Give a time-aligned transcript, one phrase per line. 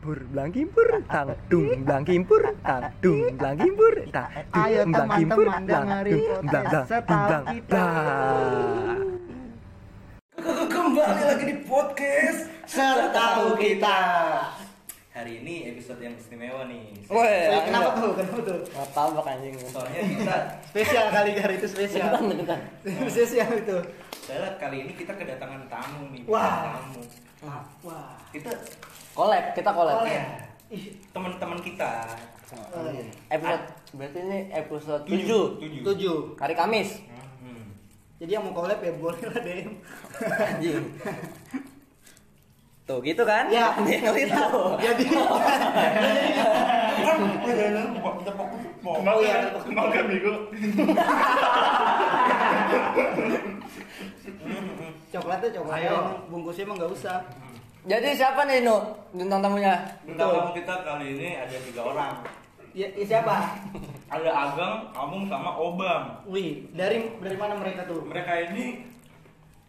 [0.00, 5.10] Pur blang kimpur tang dung blang kimpur tang dung blang kimpur tang dung Ayo blang
[5.12, 7.86] kimpur teman-teman dengerin blang podcast setahu blang kita.
[10.72, 13.98] Kembali lagi di podcast Setahu kita.
[15.12, 16.96] Hari ini episode yang istimewa nih.
[17.04, 18.16] Eh, kenapa tuh?
[18.16, 18.58] Kenapa tuh?
[18.72, 19.52] Apa anjing?
[19.68, 22.16] Soalnya kita Spesial kali hari itu spesial.
[23.04, 23.76] Spesial itu.
[24.30, 26.22] Saya kali ini kita kedatangan tamu nih.
[26.30, 26.70] Wah.
[26.78, 27.02] Tamu.
[27.82, 28.14] Wah.
[28.30, 28.54] Kita
[29.10, 30.06] Collab, kita collab.
[30.06, 30.22] Collab.
[30.70, 32.06] Ih, teman-teman kita.
[32.54, 33.10] oh, iya.
[33.26, 35.58] Episode berarti ini episode Tujuh.
[35.58, 35.82] 7 Tujuh.
[35.82, 36.16] Tujuh.
[36.38, 37.02] hari Kamis.
[37.42, 37.74] Hmm.
[38.22, 39.82] Jadi yang mau collab ya boleh lah DM.
[40.22, 40.84] Anjing.
[42.86, 43.50] Tuh gitu kan?
[43.50, 43.74] Ya.
[43.86, 44.78] Dia ngelit tahu.
[44.78, 45.04] Jadi
[47.10, 48.70] Kita fokus.
[48.86, 49.50] Oh iya.
[49.74, 50.34] Makan bego.
[55.10, 55.90] Coklatnya coklat Ayo.
[55.90, 57.18] emang bungkusnya emang nggak usah.
[57.80, 58.76] Jadi siapa nih Nu
[59.10, 59.74] bintang tamunya?
[60.06, 62.12] Bintang tamu kita kali ini ada tiga orang.
[62.70, 63.58] Ya, ya siapa?
[64.06, 66.22] Ada Ageng, Amung, sama Obam.
[66.30, 68.06] Wih, dari dari mana mereka tuh?
[68.06, 68.86] Mereka ini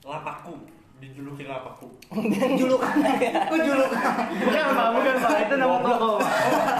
[0.06, 0.54] lapaku,
[1.02, 1.90] dijuluki lapaku.
[2.62, 2.94] Julukan.
[3.50, 4.02] Kok julukan?
[4.38, 5.34] Bukan pak, bukan pak.
[5.50, 6.10] Itu nama toko.
[6.14, 6.18] Oh,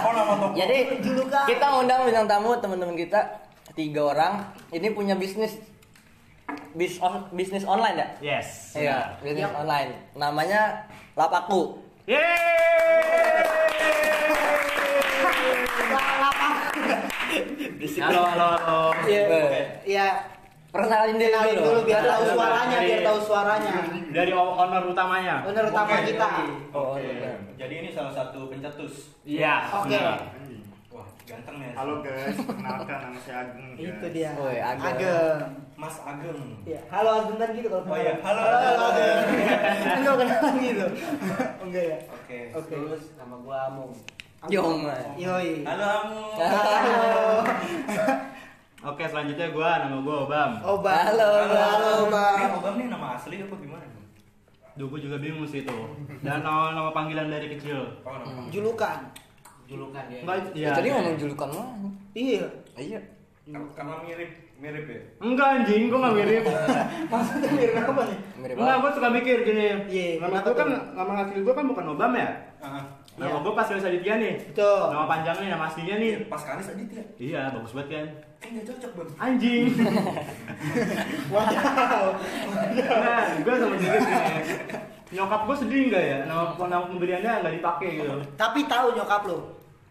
[0.06, 0.54] oh nama toko.
[0.54, 1.44] Jadi Julukan.
[1.50, 3.20] kita undang bintang tamu teman-teman kita
[3.74, 4.32] tiga orang.
[4.70, 5.58] Ini punya bisnis
[6.72, 8.08] bis on- bisnis online ya?
[8.20, 8.74] Yes.
[8.74, 9.90] Iya, bisnis Yang- online.
[10.14, 10.62] Namanya
[11.12, 11.80] Lapaku.
[18.02, 18.80] Halo, halo, halo.
[19.08, 19.22] Iya.
[19.84, 20.06] Iya.
[20.72, 21.68] Perkenalin diri dulu.
[21.68, 23.72] dulu biar tahu Dari- suaranya, biar tahu suaranya.
[24.08, 25.34] Dari owner utamanya.
[25.44, 26.28] Bener utama Oke, kita.
[26.72, 27.04] Oh, Oke.
[27.04, 27.32] iya.
[27.60, 29.12] Jadi ini salah satu pencetus.
[29.22, 29.68] Iya.
[29.68, 29.92] Oke.
[29.92, 30.20] benar.
[31.32, 31.72] Ganteng ya.
[31.72, 33.68] Halo guys, perkenalkan nama saya Agung.
[33.72, 33.88] guys.
[33.88, 34.30] Itu dia.
[34.36, 34.84] Woi, Ageng.
[34.92, 35.40] Ageng.
[35.80, 36.40] Mas Ageng.
[36.68, 36.80] Iya.
[36.92, 39.18] Halo Ageng kan gitu kalau Oh iya, halo, halo, halo, Ageng.
[39.96, 40.86] Enggak kenalan gitu.
[41.64, 41.98] Enggak ya.
[42.12, 42.38] Oke.
[42.52, 42.74] Oke.
[42.76, 43.92] Terus nama gua Amung.
[44.52, 44.78] Yong.
[45.16, 45.64] Yoi.
[45.64, 46.20] Halo Amu.
[46.36, 47.00] Halo.
[48.92, 50.50] Oke, selanjutnya gua nama gua Obam.
[50.60, 50.94] Oba.
[51.08, 52.36] Halo, Halo, Ini Bang.
[52.60, 53.86] Obam nih nama asli apa gimana?
[54.72, 55.78] Duh, gua juga bingung sih itu.
[56.20, 58.04] Dan nama, nama panggilan dari kecil.
[58.04, 58.52] Oh, nama.
[58.52, 59.00] Julukan.
[59.72, 60.18] Julukan ya.
[60.20, 60.70] Enggak, Ya, ya.
[60.72, 61.66] tadi ngomong julukan mah.
[62.12, 62.44] Iya.
[62.74, 63.00] Iya.
[63.72, 65.00] Karena mirip mirip ya.
[65.18, 66.42] Enggak anjing, gua enggak mirip.
[67.10, 68.18] Maksudnya mirip apa nih?
[68.38, 68.82] Mirip Enggak, banget.
[68.84, 69.66] gua suka mikir gini.
[69.88, 72.28] Iya, Nama gua kan nama asli gua kan bukan Obam ya.
[72.60, 73.42] Ah, Nama Iya.
[73.42, 74.34] gua pas Aditya nih.
[74.46, 74.82] Betul.
[74.88, 76.12] Nama panjangnya, nama aslinya nih.
[76.26, 77.02] pas kali Aditya.
[77.18, 78.06] Iya, bagus banget kan.
[78.38, 79.08] Eh nggak cocok bang.
[79.18, 79.64] Anjing.
[81.32, 81.48] Wow.
[82.68, 83.98] Nah, gue sama diri.
[85.12, 86.18] Nyokap gue sedih nggak ya?
[86.24, 88.12] Nama, nama pemberiannya nggak dipakai gitu.
[88.34, 89.38] Tapi tahu nyokap lo.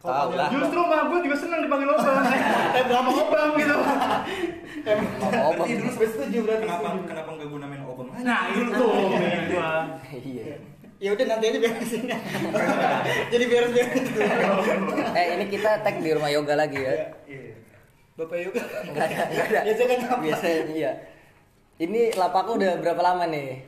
[0.02, 0.50] Tahu lah.
[0.50, 2.26] Justru mah gue juga senang dipanggil obam.
[2.74, 3.76] eh berapa obam gitu.
[3.78, 5.66] Obam.
[5.66, 6.66] Berarti dulu Setuju berarti.
[6.66, 8.22] Kenapa kenapa nggak gue namain Obam aja?
[8.26, 9.64] Nah itu gue.
[10.26, 10.54] Iya.
[11.02, 12.04] Ya udah nanti aja beresin.
[13.34, 14.26] Jadi beres-beres dulu.
[15.18, 16.94] Eh, ini kita tag di rumah yoga lagi ya.
[17.26, 17.54] Iya.
[18.22, 18.62] Bapak Yoga.
[18.86, 19.60] Enggak ada, enggak ada.
[19.66, 20.16] Biasa kan apa?
[20.22, 20.92] Biasanya iya.
[21.82, 23.66] Ini lapaku udah berapa lama nih?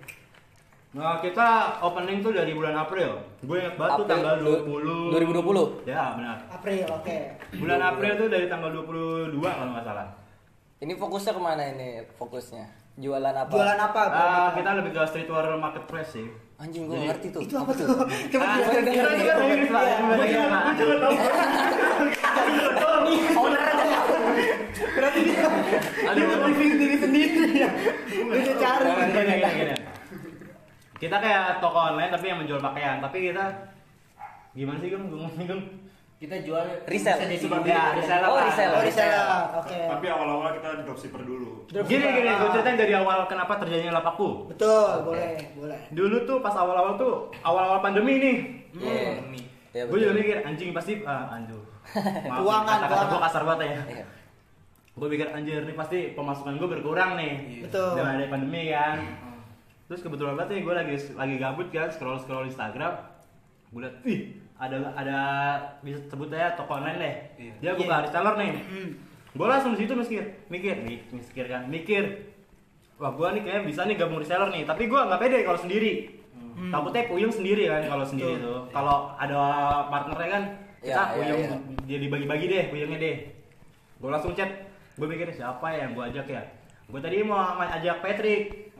[0.93, 1.47] Nah kita
[1.81, 3.17] opening tuh dari bulan April.
[3.41, 4.61] Gue ingat banget tuh tanggal du-
[5.09, 5.81] 2020.
[5.81, 5.89] 20.
[5.89, 6.37] Ya benar.
[6.47, 7.17] April, oke.
[7.57, 10.07] Bulan April tuh dari tanggal 22 kalau nggak salah.
[10.77, 11.89] Ini fokusnya ke mana ini?
[12.13, 13.49] Fokusnya jualan apa?
[13.49, 14.01] Jualan apa?
[14.05, 16.27] Ah, kita lebih ke streetwear marketplace sih.
[16.61, 17.41] Anjing gue ngerti tuh.
[17.41, 17.89] Itu apa tuh?
[18.29, 18.77] Coba Ah, kita.
[18.77, 20.45] Gue juga gue juga
[20.93, 21.13] tahu.
[24.93, 25.41] Berarti dia
[26.05, 26.21] Aduh.
[26.21, 27.69] dia briefing diri sendiri ya.
[28.29, 28.85] Dia cari.
[28.85, 29.75] Gini, gini, gini, gini.
[31.03, 33.03] Kita kayak toko online tapi yang menjual pakaian.
[33.03, 33.43] Tapi kita
[34.55, 35.11] gimana sih Gung?
[35.11, 35.63] Gue ngomong Gung.
[36.15, 37.19] Kita jual Resell.
[37.19, 37.35] jadi
[37.67, 38.31] Ya, reseller.
[38.31, 38.79] Oh, reseller.
[38.79, 39.43] Oh, reseller.
[39.59, 39.75] Oke.
[39.75, 41.67] Tapi awal-awal kita dropshipper dulu.
[41.67, 44.47] Gini gini, gue ceritain dari awal kenapa terjadinya lapaku.
[44.47, 45.79] Betul, boleh, boleh.
[45.91, 48.37] Dulu tuh pas awal-awal tuh awal-awal pandemi nih.
[48.79, 49.11] Iya.
[49.73, 51.59] Iya, gue juga mikir anjing pasti ah, anjir.
[52.31, 53.81] Maaf, Keuangan, kata-kata gue kasar banget ya.
[53.99, 54.05] Iya.
[54.95, 57.67] Gue pikir anjir nih pasti pemasukan gue berkurang nih.
[57.67, 57.99] Betul.
[57.99, 58.97] Dengan ada pandemi kan.
[59.93, 62.97] Terus kebetulan banget nih gue lagi lagi gabut kan scroll scroll Instagram.
[63.69, 65.19] Gue liat, ih ada ada
[65.85, 67.15] bisa sebut aja toko online deh.
[67.37, 67.53] Iya.
[67.61, 68.03] Dia buka Iya.
[68.09, 68.49] reseller nih.
[68.57, 68.89] Hmm.
[69.37, 72.03] Gue langsung situ mikir, mikir, nih, mikir kan, mikir.
[72.97, 74.65] Wah gue nih kayaknya bisa nih gabung reseller nih.
[74.65, 75.91] Tapi gue nggak pede kalau sendiri.
[76.33, 76.73] Hmm.
[76.73, 78.65] Takutnya puyeng sendiri kan kalau sendiri tuh.
[78.73, 79.37] Kalau ada
[79.93, 80.43] partnernya kan
[80.81, 81.57] kita Iya, iya, puyeng iya.
[81.85, 83.15] dia dibagi-bagi deh puyengnya deh.
[84.01, 84.49] Gue langsung chat,
[84.97, 86.41] gue mikir siapa ya yang gue ajak ya.
[86.89, 88.73] Gue tadi mau ma- ajak Patrick.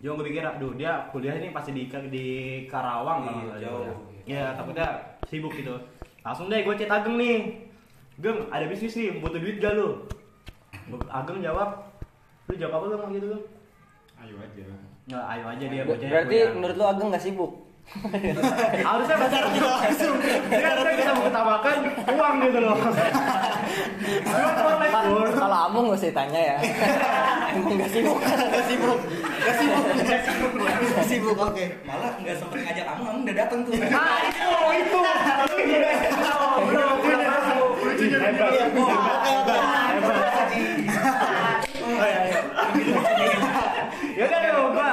[0.00, 2.26] Cuma gue pikir, aduh dia kuliah ini pasti di di
[2.64, 3.84] Karawang Iya, kalau jauh.
[4.24, 4.86] Iya, takutnya
[5.26, 5.76] sibuk gitu.
[6.20, 7.68] Langsung deh gue chat Ageng nih.
[8.16, 10.08] Geng, ada bisnis nih, butuh duit gak lu?
[11.06, 11.84] Ageng jawab,
[12.46, 13.38] lu jawab apa lu gitu lu?
[14.16, 14.64] Ayo aja.
[15.06, 16.52] Nggak, ayo aja dia Ber- bocahnya Berarti kuliah.
[16.52, 17.52] menurut lu Ageng nggak sibuk?
[17.90, 20.14] harusnya tidak langsung,
[20.46, 21.76] Dia kita bisa mengutamakan
[22.06, 22.76] uang gitu loh.
[24.00, 25.02] Pak,
[25.36, 26.56] kalau Amung nggak usah ditanya ya.
[27.52, 28.18] Emang nggak sibuk.
[28.20, 28.98] Gak sibuk,
[29.40, 30.52] gak sibuk,
[30.96, 31.64] gak sibuk, oke.
[31.84, 33.72] Malah nggak sempet ngajak kamu, kamu udah datang tuh.
[33.92, 34.48] Ah itu
[34.80, 34.98] itu.
[36.20, 36.36] Bro,
[36.68, 37.18] bro, bro.
[37.80, 38.66] Lucunya ya
[44.70, 44.86] gua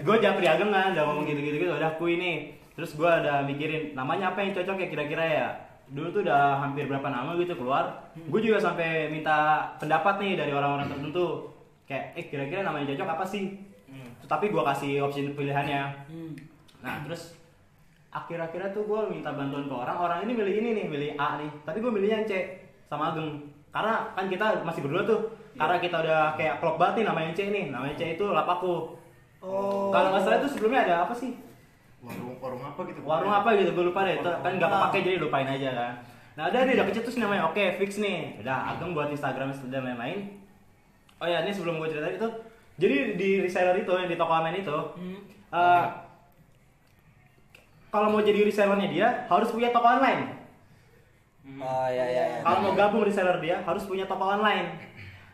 [0.00, 3.44] gua japri ageng kan udah ngomong gitu gitu gitu udah kui nih terus gua ada
[3.44, 5.46] mikirin namanya apa yang cocok ya kira-kira ya
[5.90, 8.10] dulu tuh udah hampir berapa nama gitu keluar.
[8.14, 11.50] Gue juga sampai minta pendapat nih dari orang-orang tertentu.
[11.90, 13.44] Kayak eh kira-kira namanya cocok apa sih?
[13.90, 14.06] Hmm.
[14.30, 16.06] tapi gua kasih opsi pilihannya.
[16.06, 16.38] Hmm.
[16.78, 17.34] nah terus
[18.14, 21.50] akhir-akhirnya tuh gue minta bantuan ke orang orang ini milih ini nih milih A nih.
[21.66, 22.34] Tapi gue milihnya yang C
[22.86, 23.42] sama Ageng.
[23.74, 25.20] Karena kan kita masih berdua tuh.
[25.58, 27.64] Karena kita udah kayak klop banget nih namanya C nih.
[27.74, 29.00] Namanya C itu lapaku.
[29.40, 29.88] Oh.
[29.88, 31.32] kalau nggak salah itu sebelumnya ada apa sih
[32.00, 33.00] warung warung apa gitu?
[33.04, 33.70] Warung apa gitu?
[33.76, 34.20] Gue lupa deh.
[34.20, 35.92] Itu kan nggak kepake jadi lupain aja kan?
[36.38, 37.48] Nah udah nih udah kecetus namanya.
[37.52, 38.40] Oke fix nih.
[38.40, 40.40] Udah Ageng buat Instagram dan lain-lain
[41.20, 42.28] oh ya ini sebelum gue cerita itu
[42.80, 45.20] jadi di reseller itu yang di toko online itu Hmm.
[45.52, 45.84] eh,
[47.92, 50.40] kalau mau jadi resellernya dia harus punya toko online.
[51.60, 52.24] Oh iya iya.
[52.30, 52.38] iya.
[52.46, 54.78] kalau mau gabung reseller dia harus punya toko online.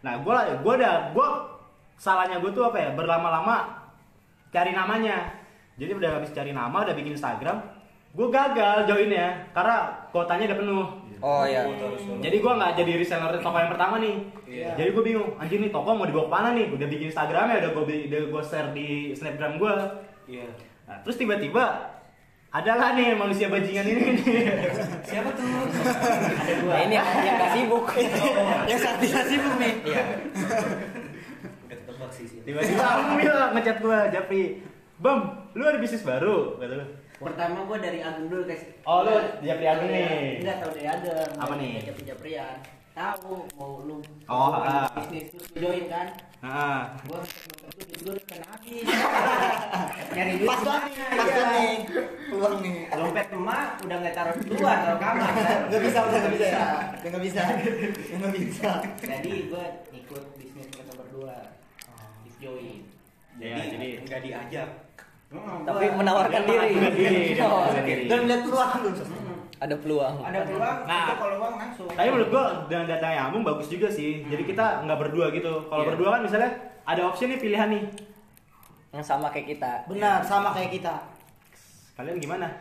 [0.03, 1.29] Nah gue gue udah gue
[2.01, 2.91] salahnya gue tuh apa ya?
[2.97, 3.87] Berlama-lama
[4.51, 5.46] cari namanya
[5.77, 7.61] jadi udah habis cari nama udah bikin Instagram
[8.11, 9.77] gue gagal joinnya karena
[10.09, 10.87] kuotanya udah penuh
[11.17, 11.65] Oh iya.
[12.19, 14.77] jadi gue nggak jadi reseller toko yang pertama nih Iya.
[14.77, 17.71] jadi gue bingung anjir nih toko mau dibawa ke mana nih udah bikin Instagramnya udah
[17.73, 19.73] gue udah gue share di snapgram gue
[20.29, 20.45] Iya.
[20.85, 21.65] nah, terus tiba-tiba
[22.49, 24.17] adalah nih manusia bajingan ini nih
[25.09, 25.45] Siapa tuh?
[25.45, 27.85] ada gua Nah, ini yang yang nggak sibuk.
[28.71, 29.73] Yang saat tidak sibuk nih.
[29.85, 30.03] Iya.
[32.43, 34.43] Tiba-tiba Amil ngechat gue Japri
[34.97, 36.87] Bam, lu ada bisnis baru kata lu
[37.17, 38.61] Pertama gua dari Agung dulu guys.
[38.85, 40.37] Oh, lu Japri Agung nih.
[40.39, 41.33] Enggak tahu dari Agung.
[41.35, 41.81] Apa nih?
[41.83, 42.57] Japri Japrian.
[42.93, 44.85] Tahu mau lu Oh, mau ah.
[44.95, 46.13] bisnis lu join kan?
[46.41, 48.85] Ah, Gua itu duit gua udah kena habis.
[50.13, 51.75] Nyari duit Pas banget, pas banget nih.
[52.29, 52.77] Peluang nih.
[52.87, 55.59] Dompet emak udah nggak taruh di luar, taruh kamar kan?
[55.67, 56.67] Gak bisa, udah gak bisa ya.
[57.01, 57.43] Udah gak bisa.
[58.13, 58.71] Udah gak bisa.
[59.01, 61.37] Jadi gua ikut bisnis mereka berdua.
[62.37, 62.85] Join.
[63.37, 64.69] Ya, Jadi jadi- nggak diajak.
[65.29, 66.71] Tapi menawarkan diri.
[66.71, 68.03] menawarkan diri, dia menawarkan diri.
[68.07, 68.91] Dan lihat peluang lu.
[69.57, 70.15] Ada peluang.
[70.21, 71.03] Ada peluang, Nah.
[71.03, 71.89] itu kalau uang langsung.
[71.89, 74.23] tapi menurut gua dengan datangnya Amung bagus juga sih.
[74.23, 75.65] Jadi kita nggak berdua gitu.
[75.67, 75.89] Kalau Iya.
[75.91, 76.51] berdua kan misalnya
[76.85, 77.85] ada opsi nih pilihan nih.
[78.93, 79.73] Yang sama kayak kita.
[79.89, 80.95] Benar, sama kayak kita.
[81.97, 82.53] Kalian gimana?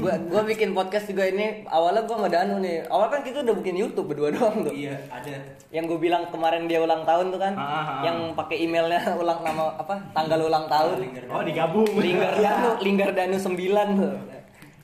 [0.00, 2.88] Gua gua bikin podcast juga ini awalnya gua nggak ada anu nih.
[2.88, 4.72] Awal kan kita udah bikin YouTube berdua doang tuh.
[4.72, 5.28] Iya, ada.
[5.68, 8.00] Yang gue bilang kemarin dia ulang tahun tuh kan, Ah, ah, ah.
[8.00, 11.04] yang pakai emailnya ulang nama apa tanggal ulang tahun.
[11.28, 11.84] Oh, digabung.
[11.84, 13.52] Linggardanu, Linggardanu 9
[13.94, 14.12] tuh.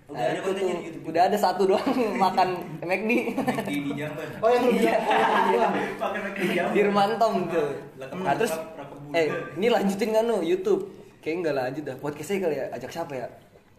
[0.05, 0.77] Udah Nah, ada itu kontennya tuh.
[0.77, 1.05] di YouTube.
[1.09, 2.49] Udah ada satu doang makan
[2.85, 3.11] McD.
[3.65, 4.29] Di di Jamban.
[4.37, 5.03] Oh yang lu bilang.
[5.97, 6.75] Pakai pakai di Jamban.
[6.77, 7.69] Di Rumantom tuh.
[8.21, 8.53] Nah terus,
[9.11, 10.93] eh ini lanjutin kan lu YouTube?
[11.19, 11.97] Kayaknya nggak lanjut dah.
[11.97, 13.27] Podcastnya kali ya, ajak siapa ya?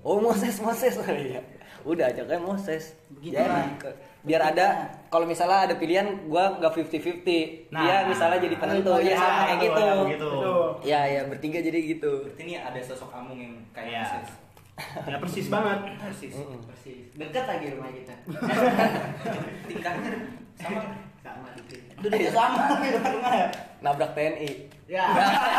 [0.06, 1.42] Oh Moses, Moses kali ya.
[1.82, 2.94] Udah ajaknya Moses.
[3.12, 3.66] Begitu Jadi, lah.
[3.76, 4.68] ke- biar ada
[5.08, 9.60] kalau misalnya ada pilihan gua nggak 50-50 Nah, dia misalnya jadi penentu ya sama kayak
[9.62, 10.32] gitu ya, gitu.
[10.82, 14.02] ya ya bertiga jadi gitu Berarti ini ada sosok Amung yang kayak Iya.
[14.02, 14.30] Moses.
[15.08, 15.80] Ya persis banget.
[15.96, 16.34] Persis.
[16.66, 17.06] Persis.
[17.14, 18.14] Dekat lagi rumah kita.
[19.70, 20.10] Tingkahnya
[20.56, 20.82] sama.
[21.18, 21.80] Sama dikit.
[21.96, 22.62] Itu dia sama.
[23.80, 24.52] Nabrak TNI
[24.86, 25.02] Ya.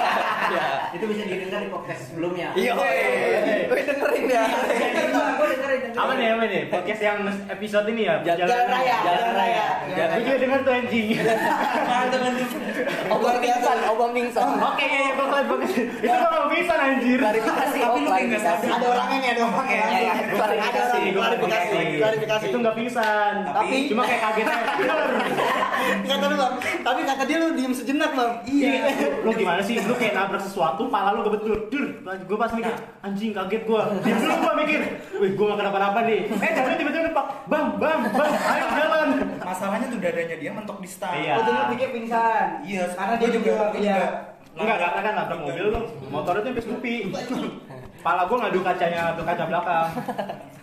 [0.55, 2.55] ya itu bisa didengar di podcast sebelumnya.
[2.55, 4.45] iya gue dengerin ya
[5.35, 5.99] Gue dengerin dengerin.
[5.99, 6.63] Apa nih, apa nih?
[6.71, 7.19] Podcast yang
[7.51, 8.23] episode ini ya?
[8.23, 8.97] Jalan Jalan raya.
[9.03, 9.65] Jalan raya.
[9.91, 11.07] Jalan Gue juga denger tuh anjing.
[13.07, 15.13] Obam pingsan obam pingsan Oke, ya, ya.
[15.17, 17.19] Itu gue gak bisa anjir.
[17.19, 19.75] klarifikasi Tapi oh nggak klarifikasi Ada orangnya nih, ada orangnya.
[19.75, 20.13] Iya, iya.
[20.13, 22.45] Ada Klarifikasi, orang, klarifikasi, klarifikasi.
[22.47, 23.35] Itu gak pingsan.
[23.43, 24.47] Tapi- cuma kayak kaget
[26.27, 28.33] lu bang, tapi kata dia lu diem sejenak bang.
[28.45, 28.73] Iya.
[29.21, 29.77] lu gimana sih?
[29.81, 31.55] Lu kayak nabrak sesuatu, pala lu kebetul.
[31.67, 33.83] Dur, gue pas mikir, anjing kaget gue.
[34.01, 34.81] Diam dulu gue mikir,
[35.17, 36.21] wih gue gak kenapa-napa nih.
[36.29, 39.09] Eh, tapi tiba-tiba depak, bam, bam, bam, ayo jalan.
[39.39, 41.15] Masalahnya tuh dadanya dia mentok di stang.
[41.15, 41.35] Iya.
[41.39, 42.47] Dulu pikir pingsan.
[42.63, 43.99] Iya, Karena dia juga, iya.
[44.57, 46.95] Enggak, karena kan nabrak mobil tuh, motornya tuh sampai Snoopy.
[48.01, 49.89] Pala gue ngadu kacanya ke kaca belakang.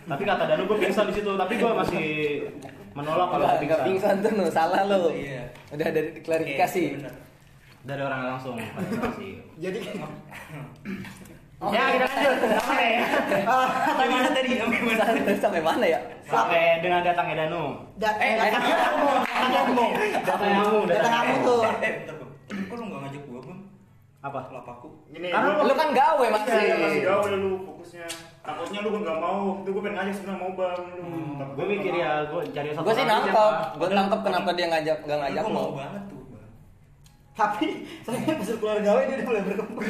[0.04, 2.08] Tapi kata Danu gue pingsan di situ, tapi gue masih
[2.94, 4.16] menolak kalau Nggak- pingsan.
[4.20, 5.50] tuh salah lo Iya.
[5.70, 7.14] udah ada klarifikasi bener.
[7.84, 8.56] Dari orang langsung.
[9.64, 9.80] Jadi
[11.64, 13.02] Ya kita lanjut, apa ya?
[13.88, 14.52] Sampai mana tadi?
[14.60, 15.00] Sampai mana?
[15.00, 17.80] sampai sampai mana ya Sampai dengan datangnya Danu.
[17.96, 19.92] dat eh datangnya ngomong, datangnya ngomong.
[20.12, 21.62] Datang kamu, Datang kamu tuh.
[21.80, 22.32] Eh, bentar, Bang.
[22.68, 23.60] Kok lu nggak ngajak gua, Bang?
[24.22, 24.40] Apa?
[24.52, 24.90] Lapaku.
[25.10, 28.06] Ini Karena lu- lu kan gawe masih Iya, masih gaul lu fokusnya.
[28.42, 29.42] Takutnya lu nggak mau.
[29.58, 31.00] Itu gue pengen ngajak sebenarnya mau bang lu.
[31.02, 31.36] Hmm.
[31.40, 34.98] Tapi gue mikir ya gue cari satu Gue sih nangkep, Padahal- nangkep kenapa dia ngajak
[35.02, 36.20] gak ngajak mau banget tuh
[37.34, 37.66] Tapi
[38.06, 39.86] saya pas keluar gawe dia udah mulai berkembang.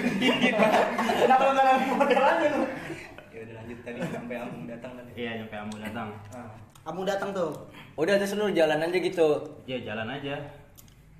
[1.19, 2.62] Kenapa lu nggak ngambil modal aja lu?
[3.29, 6.47] Ya udah lanjut tadi sampai Agung datang tadi iya nyampe kamu datang Ah.
[6.83, 7.51] Kamu datang tuh.
[7.95, 9.27] Udah terus lu jalan aja gitu.
[9.63, 10.35] ya jalan aja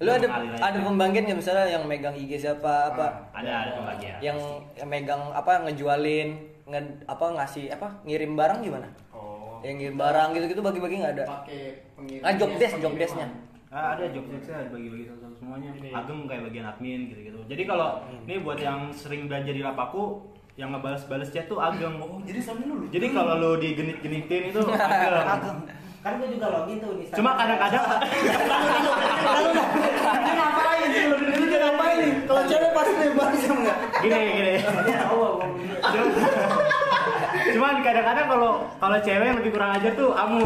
[0.02, 0.28] Lu ada
[0.58, 3.30] ada pembagian nggak misalnya yang megang IG siapa apa?
[3.32, 4.40] ada ada pembagian Yang
[4.76, 6.30] yang megang apa ngejualin
[6.66, 8.88] nge, apa ngasih apa ngirim barang gimana?
[9.12, 9.60] Oh.
[9.60, 11.26] Yang ngirim barang gitu-gitu bagi-bagi nggak ada.
[11.28, 11.60] pakai
[11.96, 13.28] pengirim Ah job desk, job desknya.
[13.74, 15.74] Ah, ada job desknya bagi-bagi satu semuanya.
[15.74, 17.42] Ageng kayak bagian admin gitu-gitu.
[17.50, 20.22] Jadi kalau ini buat yang sering belanja di lapaku,
[20.54, 21.98] yang ngebales-bales chat tuh Ageng.
[21.98, 25.26] Oh jadi sama dulu Jadi kalau lu digenit-genitin itu Ageng.
[25.26, 25.58] Ageng.
[26.04, 27.80] kan gue juga login tuh di Cuma kadang-kadang
[30.38, 31.16] ngapain sih lu?
[31.18, 32.12] Ini ngapain nih?
[32.30, 33.78] Kalau cewek pasti bebas sama enggak?
[34.04, 34.54] gini gini.
[37.54, 40.44] Cuman kadang-kadang kalau kalau cewek yang lebih kurang ajar tuh amung.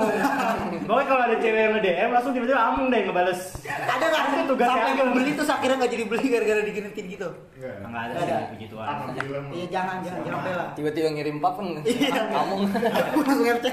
[0.84, 3.42] Pokoknya kalau ada cewek yang nge-DM langsung tiba-tiba amung deh ngebales.
[3.66, 7.28] Ada nggak Itu tugasnya sampai mau beli tuh akhirnya nggak jadi beli gara-gara diginitin gitu?
[7.56, 7.76] Enggak.
[7.82, 8.52] Enggak ada Nggak sih ada.
[8.52, 8.86] begituan.
[8.86, 9.42] Alhamdulillah.
[9.50, 10.66] Iya jangan jangan jangan bela.
[10.74, 12.22] Tiba-tiba ngirim pap kan Iya.
[12.30, 12.62] ngomong.
[12.68, 13.68] Aku langsung RT.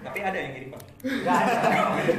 [0.00, 0.82] Tapi ada yang ngirim pak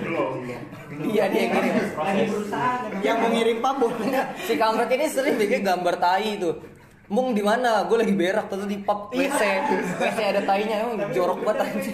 [0.01, 0.61] Belum, belum.
[1.03, 1.73] Iya dia yang ngirim.
[1.93, 2.69] lagi berusaha
[3.01, 4.27] Yang mau ngirim pap boleh nggak?
[4.39, 6.55] Si kampret ini sering bikin gambar tai tuh.
[7.11, 7.83] Mung di mana?
[7.85, 9.27] Gue lagi berak tuh di pub Iya.
[9.27, 9.41] WC.
[9.99, 11.91] WC ada tainya emang jorok banget aja.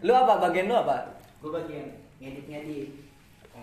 [0.00, 0.96] Lu apa bagian lu apa?
[1.36, 1.86] gue bagian
[2.18, 2.88] ngedit ngedit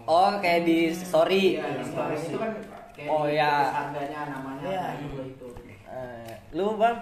[0.05, 1.57] Oh kayak di story.
[1.57, 2.51] iya di stories itu kan
[2.93, 3.49] kayak Oh, di- iya.
[3.51, 5.47] tulis harganya namanya nah, itu
[5.85, 6.95] Eh, lu bang?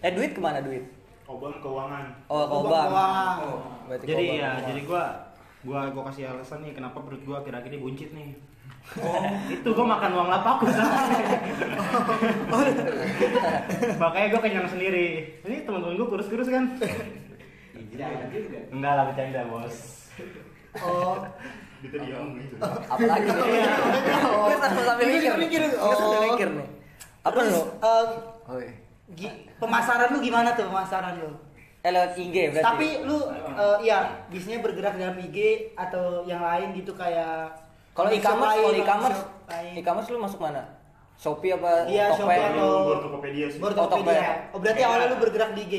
[0.00, 0.84] Eh duit ke mana duit?
[1.24, 2.12] Obang keuangan.
[2.26, 2.90] Oh kau Keuangan.
[2.92, 3.36] bang.
[3.42, 3.58] Oh.
[3.84, 5.04] Berarti Jadi ya, jadi gua
[5.62, 8.30] gua gua kasih alasan nih kenapa perut gua kira-kira ini buncit nih.
[8.92, 10.66] Oh, itu gua makan uang lapaku
[13.96, 15.06] Makanya gua kenyang sendiri.
[15.42, 16.76] Ini teman-teman gua kurus-kurus kan?
[18.68, 19.76] Enggak lah bercanda, Bos.
[20.78, 21.16] Oh.
[21.82, 22.54] Kita diam gitu.
[22.62, 23.62] apa lagi nih?
[24.22, 25.62] Gue sambil mikir, Mikir, mikir.
[25.74, 26.24] Gue sambil Oh.
[26.30, 26.68] mikir nih.
[27.22, 27.38] Apa
[27.82, 28.70] Oh, iya.
[29.10, 31.30] gi- pemasaran lu gimana tuh pemasaran lu?
[31.82, 32.62] Eh lewat IG berarti.
[32.62, 33.98] Tapi lu eh, iya
[34.30, 35.38] bisnisnya bergerak dalam IG
[35.74, 37.50] atau yang lain gitu kayak
[37.92, 39.20] kalau e-commerce, kalau e-commerce,
[39.76, 40.62] e-commerce lu masuk mana?
[41.20, 41.84] Shopee apa?
[41.86, 42.08] Iya?
[42.16, 43.60] Shopee atau Tokopedia sih.
[43.60, 44.48] baru Oh, Tokopedia.
[44.50, 45.74] Oh berarti awalnya lu bergerak di IG.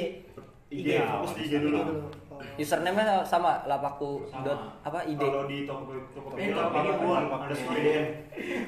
[0.70, 1.77] IG, fokus di IG dulu.
[1.82, 2.10] Oh.
[2.53, 5.25] Username-nya sama lapaku dot apa ide.
[5.25, 7.17] Kalau di Tokopedia, Tokopedia, gua.
[7.25, 8.05] ada story DM.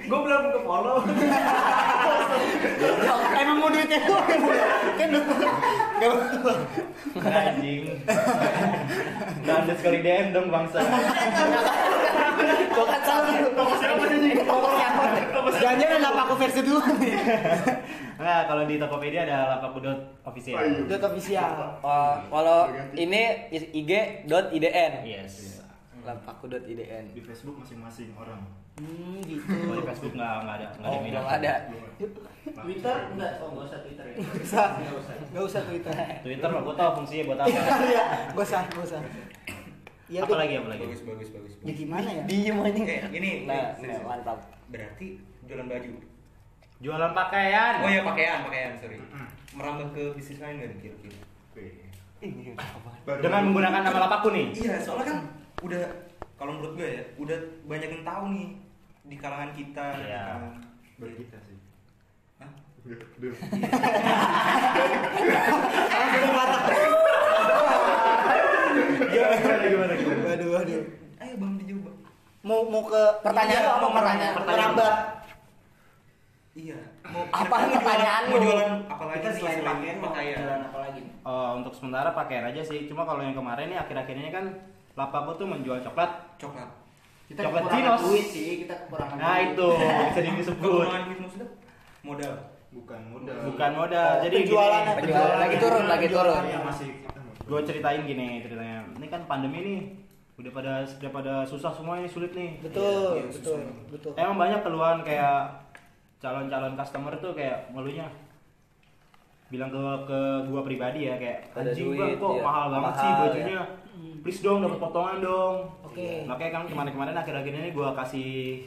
[0.05, 1.01] gue belum ke follow
[3.41, 4.21] Emang mau duitnya gua
[4.99, 6.17] kan lu nggak mau.
[7.23, 7.81] Anjing.
[9.41, 10.79] Enggak ada sekali DM dong bangsa.
[12.71, 13.33] Gua kan salah.
[13.55, 14.03] Toko siapa?
[14.43, 15.01] Toko siapa?
[15.55, 17.15] Jangan-jangan apa aku versi dulu nih.
[18.15, 20.55] Enggak, kalau di Tokopedia ada lapaku.official.
[20.59, 20.87] Ayo.
[20.87, 21.51] Udah official.
[21.83, 22.59] Oh, kalau
[22.95, 23.91] ini ig
[24.27, 24.91] dot idn.
[25.03, 25.59] Yes.
[26.03, 27.11] Lapaku dot idn.
[27.11, 28.43] Di Facebook masing-masing orang.
[28.75, 29.47] Hmm gitu.
[29.47, 31.53] Kalau di Facebook enggak enggak ada, enggak Oh, ada belum ada.
[32.55, 34.67] Twitter enggak oh nggak usah Twitter ya Gak usah.
[34.75, 35.15] nggak usah
[35.47, 35.93] usah Twitter.
[36.27, 37.47] Twitter mah gua tahu fungsinya buat apa.
[37.87, 38.03] Iya,
[38.35, 38.99] gak usah, gak usah.
[40.05, 40.39] Ya Apa udah.
[40.39, 40.81] lagi apa lagi?
[40.83, 42.23] Bagus bagus bagus Ya gimana ya?
[42.25, 42.77] Diem aja.
[42.77, 44.37] Eh, ini Nah, ini, nah, mantap.
[44.67, 45.07] Berarti
[45.43, 45.91] jualan baju
[46.77, 47.73] Jualan pakaian.
[47.79, 49.01] Oh ya pakaian pakaian sorry
[49.51, 51.17] Merambah ke bisnis lain nggak kira-kira
[53.17, 54.45] Dengan menggunakan nama lapaku nih.
[54.53, 55.17] Iya soalnya kan
[55.61, 55.81] udah
[56.35, 58.47] kalau menurut gue ya udah banyak yang tahu nih
[59.05, 60.21] di kalangan kita di Iya.
[60.21, 60.61] kalangan-
[60.95, 61.57] baru kita sih.
[62.37, 62.51] Hah?
[62.83, 63.33] Udah, udah.
[69.15, 70.21] Gimana gimana gimana?
[70.25, 70.81] Waduh, waduh.
[71.15, 71.91] Ayo bang dicoba
[72.43, 74.33] Mau mau ke Pertanyaan Iya, apa mau pertanyaan?
[74.43, 74.91] Merambah.
[76.55, 80.77] Iya mau Apa pertanyaan mau jualan apa lagi kita selain pakaian mau pakaian jualan apa
[80.79, 82.85] lagi Oh, untuk sementara pakaian aja sih.
[82.85, 84.45] Cuma kalau yang kemarin nih akhir-akhir ini kan
[84.93, 86.11] lapaku tuh menjual coklat.
[86.37, 86.69] coklat
[87.25, 88.01] kita Coklat kekurangan Cinos.
[88.05, 89.47] duit sih kita kekurangan Nah duit.
[89.49, 89.67] itu
[90.05, 90.61] bisa disebut.
[90.61, 91.47] kekurangan duit maksudnya
[92.03, 92.35] modal
[92.75, 93.39] Bukan modal.
[93.47, 94.11] Bukan modal.
[94.11, 95.37] Oh, Jadi penjualan, penjualan.
[95.39, 96.43] Lagi turun, lagi turun.
[96.43, 96.89] Yang masih
[97.45, 98.81] gue ceritain gini ceritanya.
[98.97, 99.79] Ini kan pandemi nih.
[100.35, 102.59] Udah pada udah pada susah semua ini sulit nih.
[102.59, 103.87] Betul, Iya, betul, susah.
[103.87, 104.11] betul.
[104.17, 105.63] Emang banyak keluhan kayak
[106.19, 108.07] calon-calon customer tuh kayak ngeluhnya
[109.45, 109.77] bilang ke
[110.09, 112.41] ke gua pribadi ya kayak anjing bang kok iya.
[112.41, 113.59] mahal banget Mahal, sih ya." bajunya
[114.25, 116.25] please dong dapat potongan dong Oke.
[116.25, 118.65] makanya kan kemarin-kemarin akhir-akhir ini gua kasih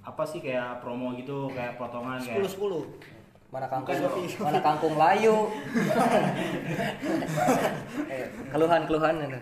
[0.00, 2.82] apa sih kayak promo gitu kayak potongan kayak Sepuluh sepuluh.
[3.50, 3.98] Mana kangkung?
[3.98, 4.46] Bukan.
[4.46, 5.36] Mana kangkung layu?
[8.10, 9.40] Eh, Keluhan-keluhan itu.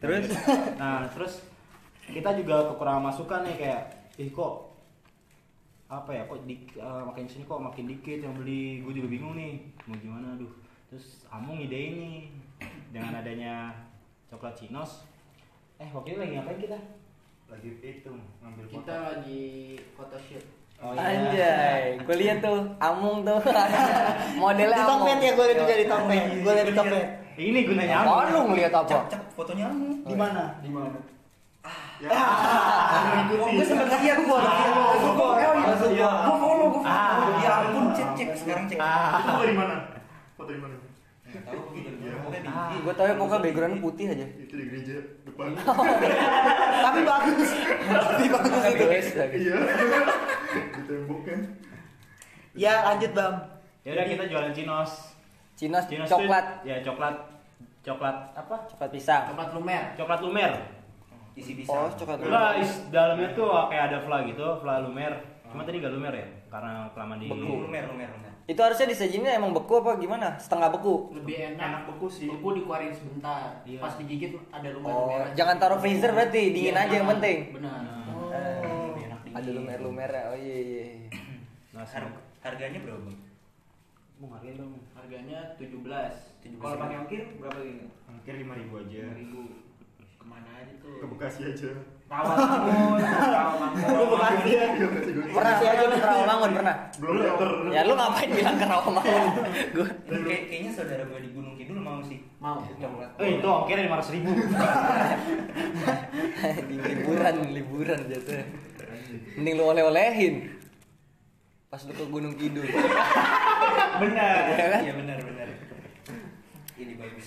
[0.00, 0.32] Terus?
[0.80, 1.44] nah terus
[2.08, 3.82] kita juga kekurangan masukan nih kayak
[4.16, 4.72] ih kok
[5.92, 9.36] apa ya kok di, eh, makin sini kok makin dikit yang beli gue juga bingung
[9.36, 10.48] nih mau gimana aduh
[10.88, 12.10] terus Amung ide ini
[12.94, 13.76] dengan adanya
[14.32, 15.04] coklat Cinos
[15.76, 16.78] eh waktu itu lagi ngapain kita
[17.50, 18.12] Lagi itu
[18.46, 19.42] ngambil Kita lagi
[19.98, 20.59] photoshoot.
[20.80, 23.36] Oh Anjay, gue lihat tuh Amung tuh
[24.40, 25.20] modelnya Di Amung.
[25.20, 26.22] Ya gue lihat juga di Tokped.
[26.40, 27.04] Gue lihat di Tokped.
[27.36, 28.88] ini gunanya Amung lu ngeliat apa?
[28.88, 29.88] Cak, cak, fotonya kamu.
[30.02, 30.42] Di mana?
[30.60, 30.98] Di mana?
[32.00, 34.40] Oh, gue sempet lihat gua.
[34.40, 37.12] Gue follow, gue follow, gue Ah.
[37.12, 37.36] follow.
[37.38, 38.80] Ya ampun, cek cek sekarang cek.
[38.80, 39.74] Foto di mana?
[40.32, 40.76] Foto di mana?
[41.32, 41.62] Tahu.
[41.72, 42.14] Iya.
[42.46, 42.74] Ah.
[42.76, 44.26] Gue tau ya pokoknya background putih aja.
[44.26, 45.54] Itu di gereja depan.
[46.84, 47.50] Tapi bagus.
[47.86, 48.84] Tapi bagus itu.
[49.20, 49.56] Iya.
[50.50, 51.40] Di tembok kan.
[52.52, 53.34] Ya lanjut bang.
[53.80, 54.92] ya udah kita jualan Cinos
[55.54, 57.16] Cinos Cinos coklat, ya coklat
[57.80, 59.24] coklat apa coklat pisang.
[59.30, 59.82] Tempat lumer.
[59.94, 60.52] coklat lumer
[61.32, 61.96] Isi Oh, pisang.
[61.96, 65.12] coklat Enggak, is- dalamnya tuh kayak ada fla gitu, fla lumer.
[65.46, 67.66] Cuma tadi gak lumer ya, karena kelamaan di Beku.
[67.66, 68.29] Lumer, lumer, lumer.
[68.50, 70.34] Itu harusnya disajinnya emang beku apa gimana?
[70.34, 71.14] Setengah beku.
[71.14, 71.62] Lebih enak.
[71.62, 72.26] Enak beku sih.
[72.26, 73.62] Beku dikeluarin sebentar.
[73.62, 73.78] Iya.
[73.78, 75.30] Pas digigit ada lumer Oh, lumer.
[75.38, 77.54] jangan taruh freezer berarti, dingin aja yang penting.
[77.54, 77.78] Benar.
[78.30, 78.58] Eh,
[78.90, 79.38] Lebih enak dingin.
[79.38, 80.82] ada lumer-lumer oh iya iya.
[80.98, 81.08] iya.
[81.70, 83.18] Nah, Har- Harganya berapa, Bang?
[84.18, 84.74] mau hargain dong.
[84.92, 85.80] Harganya 17.
[86.42, 86.58] 17.
[86.58, 87.86] Kalau pakai ongkir berapa ini?
[88.04, 89.00] Hampir 5000 aja.
[89.14, 89.69] 5000.
[90.30, 90.94] Ke mana aja tuh?
[90.94, 91.70] Ke Bekasi aja.
[92.06, 92.98] Rawamangun,
[93.34, 94.06] Rawamangun.
[94.14, 94.64] Bekasi ya.
[94.70, 95.22] Iya, Bekasi gue.
[95.26, 96.74] Pernah Makasih aja, pernah ke Rawamangun pernah?
[96.96, 97.70] Belum belum.
[97.70, 99.22] Ya lu ngapain bilang ke Rawamangun?
[99.74, 102.18] Gue Kayak- Kayaknya saudara gue di Gunung Kidul mau sih.
[102.38, 102.56] Mau.
[102.62, 103.10] Coklat.
[103.18, 104.30] Eh, itu ongkirnya 500 ribu.
[106.70, 108.34] di liburan liburan jatuh.
[109.34, 110.34] Mending lu oleh-olehin.
[111.66, 112.66] Pas lu ke Gunung Kidul.
[113.98, 114.40] Benar.
[114.48, 114.80] Ya kan?
[114.82, 115.48] Iya benar, benar.
[116.74, 117.26] Ini bagus.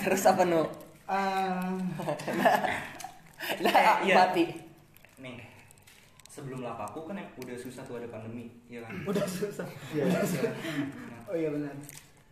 [0.00, 0.66] Terus apa nu?
[1.12, 1.68] Ah,
[3.58, 4.14] Nah, Eh, iya.
[4.16, 4.44] mati.
[5.18, 5.44] Nih,
[6.24, 8.94] sebelum lapaku kan em- udah susah tuh ada pandemi, ya kan?
[9.04, 9.66] udah susah.
[9.92, 10.08] Iya.
[10.08, 11.74] Nah, Oh iya benar.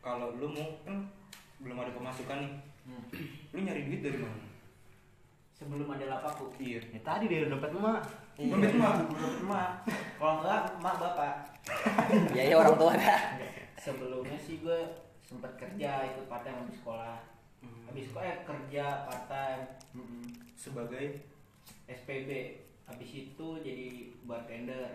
[0.01, 0.97] kalau lu mau kan
[1.59, 3.05] belum ada pemasukan nih, Hmm.
[3.53, 4.49] lu nyari duit dari mana?
[5.53, 6.49] Sebelum ada lapaku.
[6.57, 6.81] Iya.
[6.89, 8.01] Ya tadi dia dompet emak.
[8.35, 8.49] Iya.
[8.51, 8.97] Dompet mah.
[9.37, 9.71] Emak.
[10.17, 11.35] Kalau enggak, emak bapak.
[12.33, 13.21] Ya ya orang tua dah.
[13.77, 14.79] Sebelumnya sih gue
[15.21, 17.21] sempat kerja ikut part time habis sekolah.
[17.91, 19.63] Habis sekolah eh, kerja part time
[20.55, 21.05] Sebagai
[21.85, 22.31] SPB.
[22.87, 23.87] Habis itu jadi
[24.23, 24.95] bartender.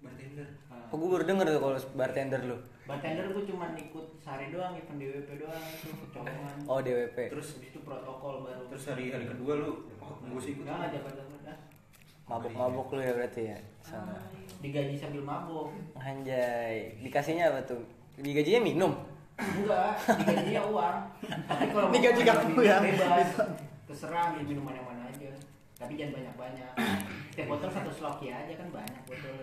[0.00, 0.48] bartender.
[0.66, 2.56] Nah, Oh, gue baru denger tuh kalau bartender lu.
[2.88, 6.56] bartender gue cuma ikut sehari doang, event DWP doang itu cokongan.
[6.64, 7.18] Oh, DWP.
[7.28, 8.64] Terus Habis itu protokol baru.
[8.66, 10.64] terus hari hari kedua lu oh, gue sih ikut.
[10.64, 11.52] Enggak aja pada pada
[12.24, 13.58] Mabuk-mabuk lu ya berarti ya.
[13.82, 14.16] Sana.
[14.60, 15.72] digaji sambil mabuk.
[15.96, 17.80] Anjay, dikasihnya apa tuh?
[18.16, 18.92] Digajinya minum.
[19.40, 20.96] Enggak, digajinya uang.
[21.48, 22.76] Tapi kalau mau Digaji minum kamu ya?
[22.84, 23.30] Bebas.
[23.88, 25.30] Terserah ambil minuman yang mana aja.
[25.80, 26.72] Tapi jangan banyak-banyak.
[27.32, 29.38] Setiap botol satu sloki aja kan banyak botol.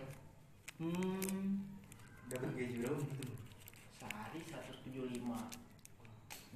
[0.78, 1.66] Hmm.
[2.30, 3.26] Dapat gaji berapa gitu?
[3.98, 4.94] Sehari 175.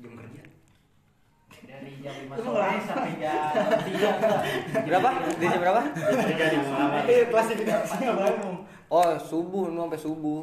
[0.01, 0.43] Jam kerja.
[1.61, 5.09] Dari jam 5 Lu sore sampai jam 3 Berapa?
[5.37, 5.81] Di jam berapa?
[7.05, 8.57] Eh klasifikasinya banyak.
[8.91, 10.41] Oh, subuh sampai subuh.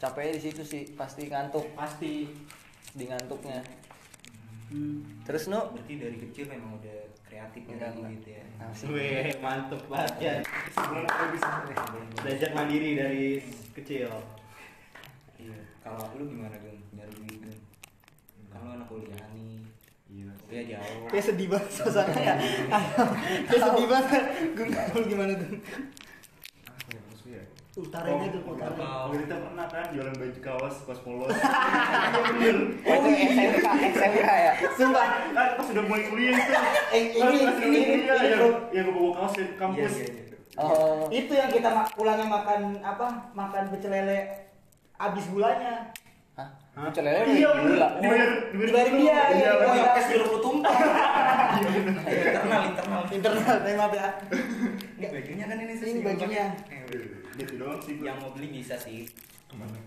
[0.00, 2.24] Capeknya di situ sih, pasti ngantuk Pasti
[2.96, 3.60] di ngantuknya.
[5.28, 8.10] Terus nu Berarti dari kecil memang udah kreatif ya Enggak, enggak.
[8.16, 8.44] gitu ya.
[8.64, 8.86] Asik.
[8.90, 10.34] Weh, mantep banget ya.
[10.72, 11.48] Sebulan aku bisa.
[12.22, 13.26] Belajar mandiri dari
[13.76, 14.08] kecil.
[15.36, 15.58] Iya.
[15.84, 16.78] Kalau lu gimana Gun?
[16.96, 17.58] Nyari duit Gun?
[18.50, 19.58] Kan lu anak kuliah nih.
[20.10, 20.30] Iya.
[20.48, 21.06] Kuliah jauh.
[21.10, 22.34] Kayak sedih banget suasananya.
[23.50, 24.22] Kayak sedih banget.
[24.56, 25.50] Gue gimana tuh?
[27.70, 27.80] Ya ya?
[27.80, 28.88] Utaranya Oh, utaranya.
[29.06, 31.30] waktu kita pernah kan jualan baju kaos, kaos polos.
[32.82, 34.52] Oh, itu SMK, SMK ya.
[34.74, 35.06] Sumpah.
[35.30, 36.52] kan pas sudah mulai kuliah itu.
[36.90, 38.26] Eh, Kan ini pas ini ini yang
[38.74, 39.92] yang gue bawa kaos ke kampus.
[39.92, 40.36] Iya, iya, iya.
[40.58, 43.06] Oh, Itu yang kita pulangnya makan apa?
[43.32, 44.18] Makan pecel lele
[44.96, 45.94] habis gulanya.
[46.34, 46.48] hah?
[46.90, 47.88] Pecel lele Iya, gula.
[48.02, 49.50] dibayar dia, Iya, iya.
[49.56, 50.74] Oh, yang pas jeruk lu tumpah.
[52.10, 53.02] internal, internal.
[53.08, 54.08] Internal, tapi maaf ya.
[54.98, 56.44] Ini bajunya kan ini Ini bajunya.
[57.40, 57.94] Gitu doang sih.
[58.04, 59.08] Yang mau beli bisa sih.
[59.48, 59.80] ke mana?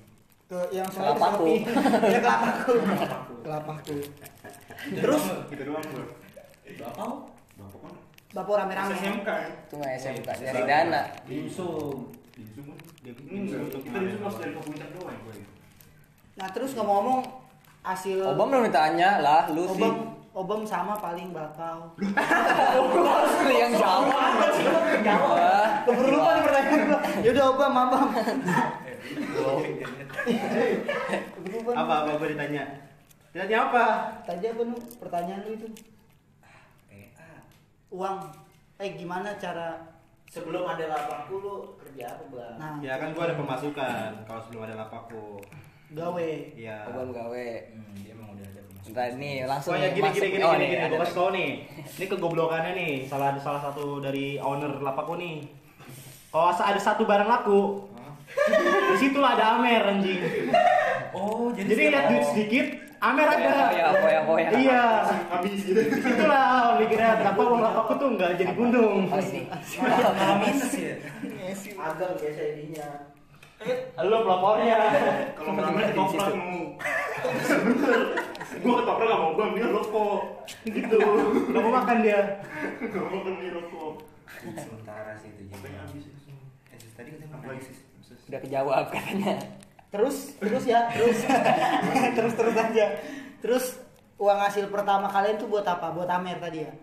[0.49, 1.45] Ke yang soalnya Kelapaku.
[2.13, 2.73] Ya kelapaku.
[3.45, 3.97] Kelapaku.
[4.89, 6.05] Terus gitu doang gue.
[6.83, 7.05] Apa?
[7.53, 7.93] Bapak kan
[8.33, 8.93] Bapak rame-rame.
[8.97, 9.29] SMK.
[9.69, 11.01] Itu mah SMK nyari dana.
[11.29, 12.09] Dimsum.
[12.33, 12.77] Di Zoom kan?
[13.05, 13.39] Ini
[13.85, 15.35] kita di Zoom harus dari ke puncak doang gue.
[16.33, 17.21] Nah, terus ngomong-ngomong
[17.85, 19.85] hasil Obam belum ditanya lah, lu sih.
[20.33, 21.93] Obam Obam sama paling bakal.
[21.93, 24.09] Lu yang jawab.
[25.29, 26.99] Wah, Keburu lupa nih pertanyaan gua.
[27.21, 27.65] Ya udah lupa.
[27.69, 28.09] nih.
[31.77, 32.63] Apa apa gue ditanya?
[33.29, 33.85] Ditanya apa?
[34.25, 35.67] Tadi apa nu pertanyaan lu itu?
[36.89, 37.41] Eh, ah.
[37.93, 38.17] Uang.
[38.81, 39.93] Eh gimana cara
[40.33, 42.55] Sebelum ada lapakku lu kerja apa bang?
[42.57, 45.37] Nah, Ya kan gua ada pemasukan kalau sebelum ada lapakku.
[45.93, 46.29] Gawe.
[46.57, 46.75] Iya.
[46.89, 47.47] Abang gawe.
[47.69, 48.61] Hmm, dia emang udah ada.
[48.83, 50.17] Ntar nih langsung Oh ya gini masuk.
[50.19, 50.83] gini gini Oh, gini, nih, gini.
[50.83, 51.49] ada Gua kasih tau nih.
[51.93, 52.93] Ini kegoblokannya nih.
[53.07, 55.45] Salah salah satu dari owner lapakku nih.
[56.33, 57.85] Kalau ada satu barang laku,
[58.89, 60.17] di situ ada Amer anjing.
[61.13, 63.69] Oh, jadi, Jadi lihat duit sedikit, Amer ada.
[63.69, 64.49] Ya, koyak koyak.
[64.57, 64.85] Iya.
[65.29, 65.77] Habis gitu.
[65.93, 69.05] Itulah mikirnya kenapa uang lapakku tuh nggak jadi gunung.
[70.41, 70.95] Minus ya.
[71.77, 73.12] Agak biasa ininya.
[74.03, 74.77] Lu pelopornya.
[75.37, 76.59] Kalau melamar ketoprak mau.
[78.63, 80.19] Gua ketoprak gak mau bang, dia rokok.
[80.67, 80.97] Gitu.
[81.51, 82.21] Gak mau makan dia.
[82.83, 83.93] Gak mau beli rokok.
[84.43, 85.67] Sementara sih itu jadi.
[85.79, 86.05] Habis.
[86.71, 87.09] Eh, tadi
[87.63, 87.77] sis.
[88.07, 88.27] sih?
[88.27, 89.39] Udah kejawab katanya.
[89.93, 91.21] Terus, terus ya, terus.
[92.17, 92.85] terus terus aja.
[93.45, 93.65] Terus
[94.17, 95.93] uang hasil pertama kalian tuh buat apa?
[95.93, 96.73] Buat Amer tadi ya?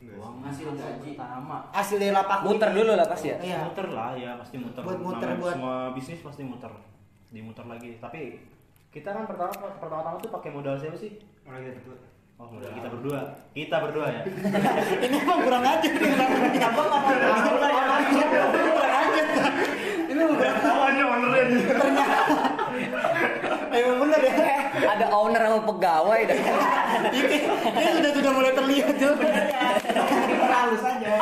[0.00, 1.12] Uang Hasil gaji.
[1.12, 1.60] pertama.
[1.70, 3.36] Hasil dari lapak Muter dulu lah pasti ya.
[3.38, 3.58] Iya.
[3.62, 4.80] Muter lah ya pasti muter.
[4.80, 6.72] Buat muter, Namanya buat- semua bisnis pasti muter.
[7.28, 7.90] Dimuter lagi.
[7.96, 8.40] Tapi
[8.90, 11.20] kita kan pertama pertama-tama tuh pakai modal siapa sih?
[11.44, 11.96] Orang kita berdua.
[12.34, 13.20] Oh, modal kita berdua.
[13.52, 14.22] Kita berdua ya.
[15.04, 16.00] Ini emang kurang aja nih.
[16.00, 17.02] Ngomong
[17.60, 18.24] kurang aja.
[18.24, 19.22] Kurang aja.
[20.08, 21.62] Ini udah Awalnya ownernya nih.
[23.70, 24.32] emang bener ya.
[24.80, 26.38] Ada owner sama pegawai dah.
[27.12, 29.14] Ini ini sudah sudah mulai terlihat tuh.
[30.30, 31.12] Terlalu saja.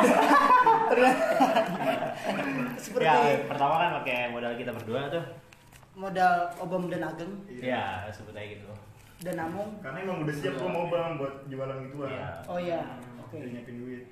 [2.79, 5.25] Seperti ya, pertama kan pakai modal kita berdua tuh.
[5.99, 8.71] modal Obam dan Ageng Ya, sebut aja gitu.
[9.19, 9.75] dan Amung.
[9.83, 12.07] Karena emang udah siap gua mau bang buat jualan gituan.
[12.07, 12.29] Iya.
[12.47, 12.81] Oh iya.
[13.19, 13.35] Oke.
[13.35, 14.03] Udah nyiapin duit.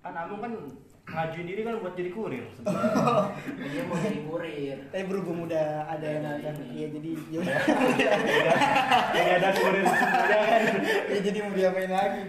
[0.00, 0.52] Kan kan
[1.04, 2.44] ngajuin diri kan buat jadi kurir.
[3.60, 4.78] Dia mau jadi kurir.
[4.88, 7.56] Tapi berhubung udah ada yang nonton, iya jadi ya udah.
[9.12, 10.62] Ada kurir kan.
[11.12, 12.24] ya jadi mau diapain lagi?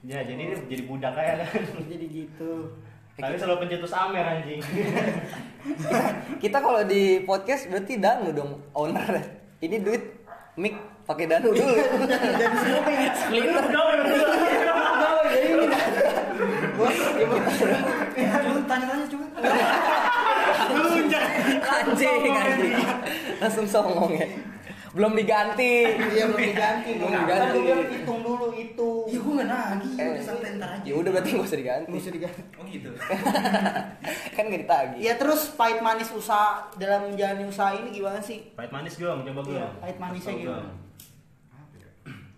[0.00, 1.62] Ya, jadi dia jadi budak aja kan.
[1.88, 2.72] Jadi gitu.
[3.20, 4.60] Tapi selalu pencetus Amer anjing.
[6.40, 9.20] Kita kalau di podcast berarti Danu dong owner.
[9.60, 10.24] Ini duit
[10.56, 10.72] mic
[11.04, 11.68] pakai Danu dulu.
[11.76, 13.04] Jadi?
[13.20, 13.64] Splitter.
[15.00, 15.66] Oh, jadi ini.
[16.76, 16.96] Bos,
[18.16, 19.26] ya lu tanya-tanya coba.
[21.90, 22.74] Anjing anjing.
[23.40, 24.26] Langsung songong ya.
[24.90, 25.86] Belum diganti.
[25.86, 26.90] Iya belum diganti.
[26.98, 27.58] Belum Kan diganti.
[27.62, 28.90] bilang hitung dulu itu.
[29.06, 29.92] Iya, gua nggak nagih.
[29.94, 30.82] Eh, Udah santai ntar aja.
[30.82, 31.86] Ya udah berarti nggak usah diganti.
[31.86, 32.42] Nggak usah diganti.
[32.58, 32.90] Oh gitu.
[34.36, 34.98] kan nggak ditagih.
[34.98, 38.50] Iya terus pahit manis usaha dalam menjalani usaha ini gimana sih?
[38.58, 39.54] Pahit manis gue, coba gue.
[39.54, 40.66] Iya, pahit manisnya gimana?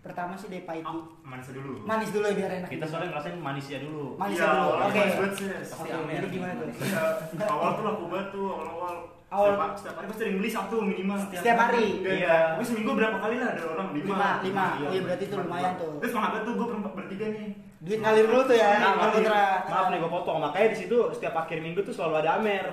[0.02, 1.02] Pertama sih dari pahit dulu.
[1.22, 1.72] Manis dulu.
[1.86, 2.68] Manis dulu ya biar enak.
[2.68, 4.18] Kita soalnya ngerasain manisnya dulu.
[4.18, 4.70] Manisnya Iya, dulu.
[4.74, 4.98] Oke.
[4.98, 5.68] manis Sis.
[5.78, 6.14] Oke, Amer.
[6.18, 6.68] jadi gimana tuh?
[6.74, 7.02] Iya,
[7.46, 8.94] awal tuh laku banget tuh awal-awal.
[9.32, 11.16] Awal- Setiap, setiap hari gue sering beli satu minimal.
[11.24, 11.86] Setiap hari?
[12.02, 12.12] Iya.
[12.18, 12.36] Iya.
[12.58, 14.06] Gue seminggu berapa kali lah ada orang lima.
[14.10, 14.66] Lima, lima.
[14.76, 14.88] Iya.
[14.90, 15.92] Iya, berarti itu lumayan tuh.
[16.02, 17.48] Terus semangat tuh gue berempat bertiga nih.
[17.82, 18.70] Duit ngalir dulu tuh ya.
[18.78, 20.38] Nah, maaf, nih gue potong.
[20.42, 22.66] Makanya di situ setiap akhir minggu tuh selalu ada Amer.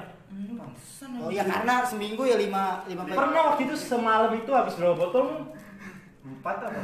[1.20, 3.16] Oh iya karena seminggu ya lima lima kali.
[3.16, 5.48] Pernah waktu itu semalam itu habis berapa botol?
[6.30, 6.82] Empat apa?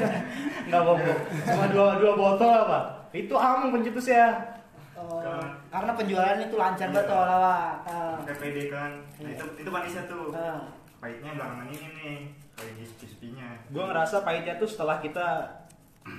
[0.66, 1.18] Enggak bohong.
[1.44, 2.78] Cuma dua dua botol apa?
[3.12, 4.56] Itu Amung pencetusnya.
[4.98, 5.22] Oh,
[5.70, 7.70] karena penjualannya tuh lancar banget awal-awal.
[7.86, 8.18] Ah.
[8.18, 8.98] Udah pede kan.
[9.22, 10.34] Nah, itu itu manisnya tuh.
[10.34, 10.74] Ah.
[10.98, 12.18] Pahitnya belakangan ini nih.
[12.58, 13.48] Kayak crispy-nya.
[13.70, 15.46] Gue ngerasa pahitnya tuh setelah kita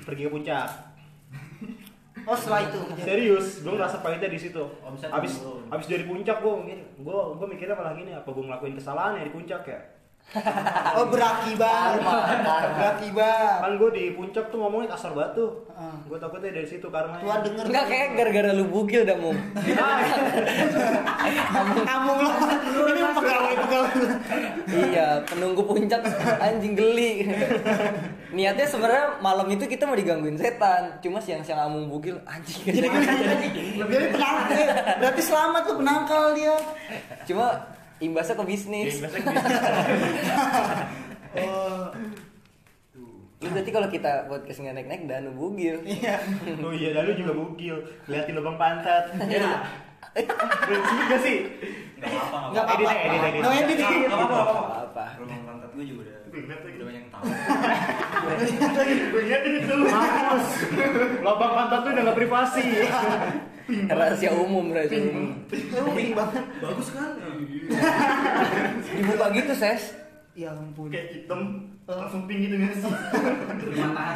[0.08, 0.68] pergi ke puncak.
[2.28, 2.80] Oh setelah itu.
[3.00, 4.60] Serius, gue ngerasa pahitnya di situ.
[4.84, 5.40] Omset Abis
[5.72, 9.24] abis dari puncak gue mungkin gue gue mikirnya malah gini apa gue ngelakuin kesalahan ya
[9.24, 9.80] di puncak ya?
[11.00, 11.98] Oh berakibat.
[12.76, 13.58] Berakibat.
[13.62, 15.50] Kan gue di puncak tuh ngomongnya kasar banget tuh.
[16.06, 17.18] Gue takutnya dari situ karma.
[17.18, 17.66] Tuhan denger.
[17.66, 19.34] Enggak kayak gara-gara lu bugil dah mum.
[21.82, 22.32] Kamu lo.
[22.90, 23.92] Ini pegawai pegawai.
[24.70, 26.02] iya, penunggu puncak
[26.38, 27.26] anjing geli.
[28.30, 31.00] Niatnya sebenarnya malam itu kita mau digangguin setan.
[31.00, 32.70] Cuma siang-siang amung bugil anjing.
[32.70, 34.34] Jadi Jadi penangkal.
[34.54, 34.68] eh,
[35.00, 36.56] Berarti selamat tuh penangkal dia.
[37.26, 37.48] Cuma
[38.00, 38.94] imbasnya ke Ya, bisnis.
[41.30, 41.94] Oh.
[43.40, 45.78] Lu berarti kalau kita podcast nggak naik-naik dan bugil.
[45.86, 46.18] Iya.
[46.66, 47.78] Oh iya, lalu juga bugil,
[48.10, 49.14] liatin lubang pantat.
[49.30, 49.62] Ya.
[50.18, 51.46] Sebut gak sih?
[52.02, 52.50] Enggak apa-apa.
[52.50, 52.82] Nggak apa-apa.
[52.82, 53.06] apa-apa.
[53.06, 53.42] Edit, edit, edit.
[53.46, 53.78] No edit.
[53.78, 54.26] Nggak edit.
[54.26, 55.06] apa-apa.
[55.22, 56.18] Rumah pantat gue juga udah
[56.50, 57.24] udah banyak yang tahu.
[59.14, 59.76] Gue ingetin itu.
[61.22, 62.66] Lubang pantat tuh udah gak privasi.
[63.70, 65.46] Rahasia umum, rahasia umum.
[65.54, 66.44] Lu pink banget.
[66.58, 67.14] Bagus kan?
[68.90, 69.84] Dibuka gitu, Ses.
[70.34, 70.90] Ya ampun.
[70.90, 72.94] Kayak hitam, langsung pink gitu nggak sih?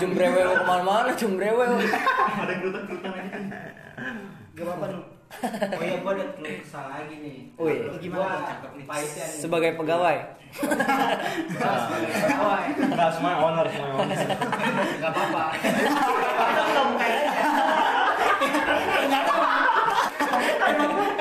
[0.02, 1.74] Jembrewel ke mana-mana, jembrewel.
[1.78, 3.40] Ada kerutan-kerutan gitu.
[4.54, 5.02] Gak apa-apa nih.
[5.74, 7.50] Oh iya gua ada keluh kesah lagi nih.
[7.58, 7.90] Wih.
[7.98, 8.22] Gimana?
[8.22, 8.86] Gua cakep nih.
[8.86, 9.42] Pahitnya nih.
[9.42, 10.18] Sebagai pegawai.
[10.54, 12.66] Sebagai pegawai.
[12.78, 14.18] Enggak semua owner, semua owner.
[15.02, 15.46] Gak apa-apa.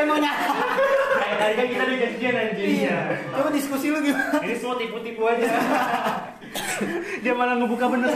[0.03, 0.55] Emang nyata.
[1.19, 2.71] Kayak tadi kan kita udah janjian anjing.
[2.83, 2.99] Iya.
[3.33, 4.39] Coba diskusi lu gimana?
[4.43, 5.49] Ini semua tipu-tipu aja.
[7.23, 8.11] Dia malah ngebuka bener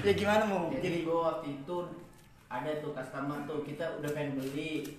[0.00, 0.72] Ya gimana mau?
[0.72, 1.76] Jadi Jadi gue waktu itu
[2.50, 4.98] ada tuh customer tuh kita udah pengen beli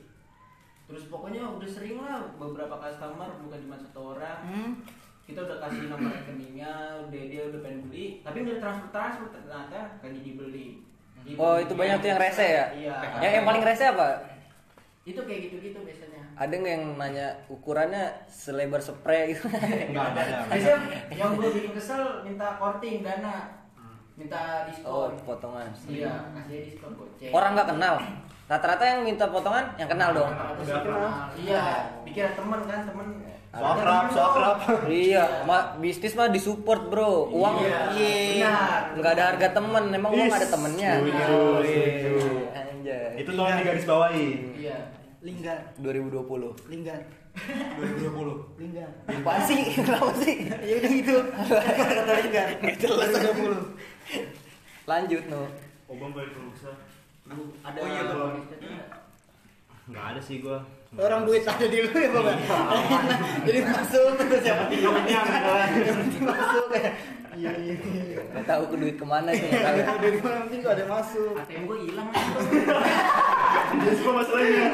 [0.87, 4.71] terus pokoknya udah sering lah beberapa customer bukan cuma satu orang hmm?
[5.23, 9.99] kita udah kasih nomor rekeningnya udah dia udah pengen beli tapi udah transfer transfer ternyata
[9.99, 10.83] kan jadi beli
[11.33, 12.65] Oh, itu banyak tuh yang rese ya?
[12.71, 14.07] iya Yang yang paling rese apa?
[15.01, 19.49] itu kayak gitu gitu biasanya Ada nggak yang nanya ukurannya selebar spray gitu?
[19.89, 20.45] Enggak ada.
[20.47, 20.77] biasanya
[21.11, 23.57] yang gue bikin kesel minta korting dana
[24.13, 25.67] minta Oh, diskon potongan.
[25.87, 27.95] iya kasih diskon goceng Orang nggak kenal.
[28.45, 30.29] Rata-rata yang minta potongan yang kenal dong.
[30.29, 31.09] Udah kenal.
[31.35, 31.63] iya
[32.01, 33.07] dikira temen kan temen
[33.51, 34.57] So akrab, so akrab.
[34.87, 37.27] Iya, ma bisnis mah disupport bro.
[37.29, 38.81] Uang Iya, iya, benar.
[38.95, 39.83] nggak ada harga temen.
[39.91, 40.91] Emang uang ada temennya.
[40.97, 42.15] setuju, Iya, setuju.
[42.49, 43.19] Anjay.
[43.19, 44.27] Itu tolong digaris bawahi.
[44.55, 44.77] iya
[45.21, 46.49] linggar, 2020.
[46.65, 46.97] linggar,
[47.77, 48.89] 2020 linggar.
[49.05, 49.59] Apa sih?
[49.77, 50.49] Kenapa sih?
[50.49, 51.15] Ya udah gitu.
[51.29, 52.47] Kata linggar.
[52.73, 53.09] jelas.
[53.13, 54.89] 20.
[54.89, 55.45] Lanjut no.
[55.85, 56.73] Obam balik pulsa.
[57.29, 58.01] Lu ada Oh iya,
[59.85, 60.57] Enggak ada sih gua.
[60.99, 62.35] Orang duit ada di lu ya Bapak.
[63.47, 65.71] Jadi masuk terus siapa kan.
[66.19, 66.91] masuk ya.
[67.31, 67.75] Iya iya.
[67.79, 68.19] iya.
[68.35, 69.47] Nggak tahu ke duit ke mana sih.
[69.47, 69.97] nggak tahu.
[70.03, 71.31] Duit mana penting kok ada masuk.
[71.47, 72.07] ATM gue hilang
[73.71, 74.67] Itu semua masalahnya.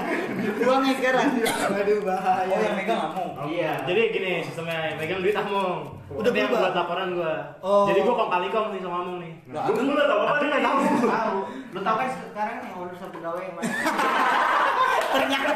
[0.58, 1.28] Uangnya sekarang.
[1.70, 2.50] Waduh bahaya.
[2.50, 3.74] oh yang megang kamu Iya.
[3.86, 6.02] Jadi gini sistemnya megang duit Among.
[6.18, 6.62] Udah yang berubah?
[6.66, 7.34] buat laporan gua.
[7.62, 7.86] Oh.
[7.94, 9.34] Jadi gua kong kali kong nih sama Among nih.
[9.54, 10.80] Gua nggak tahu apa nggak tahu.
[11.14, 11.38] tahu.
[11.78, 13.70] Lu tahu kan sekarang yang urusan pegawai yang mana?
[15.08, 15.52] Ternyata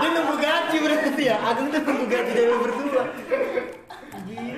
[0.00, 1.36] dia nunggu gaji berarti ya.
[1.40, 3.04] Agung tuh nunggu gaji dari berdua.
[4.14, 4.56] Anjir.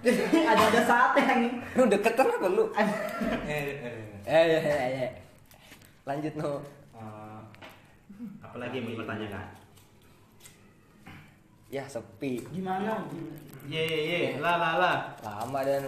[0.00, 1.52] Jadi ada ada saatnya nih.
[1.76, 2.64] Lu deket kan apa lu?
[2.72, 2.88] eh,
[3.48, 3.94] eh, eh.
[4.24, 5.10] Eh, eh, eh.
[6.08, 6.64] Lanjut no.
[6.96, 7.40] Eh,
[8.40, 9.46] Apalagi yang mau dipertanyakan?
[11.70, 12.42] Ya sepi.
[12.50, 13.06] Gimana?
[13.70, 14.92] Ye ye ye, la la la.
[15.22, 15.86] Lama dan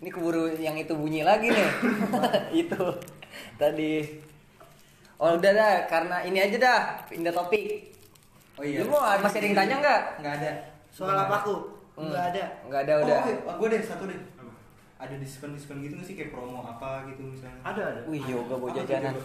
[0.00, 1.68] ini keburu yang itu bunyi lagi nih.
[2.64, 2.82] itu
[3.60, 3.92] tadi.
[5.22, 7.94] Oh udah dah, karena ini aja dah, pindah topik.
[8.58, 10.00] oh iya Lu mau masih ada yang tanya nggak?
[10.18, 10.50] nggak ada
[10.90, 11.54] Soal apa aku?
[11.94, 12.10] Hmm.
[12.10, 12.44] Enggak ada.
[12.66, 13.18] Nggak ada udah.
[13.46, 14.18] oh, gue deh satu deh
[15.02, 18.00] ada diskon diskon gitu nggak sih kayak promo apa gitu misalnya Ada ada.
[18.06, 19.14] Wih yoga tuh, jajanan.
[19.14, 19.22] coba?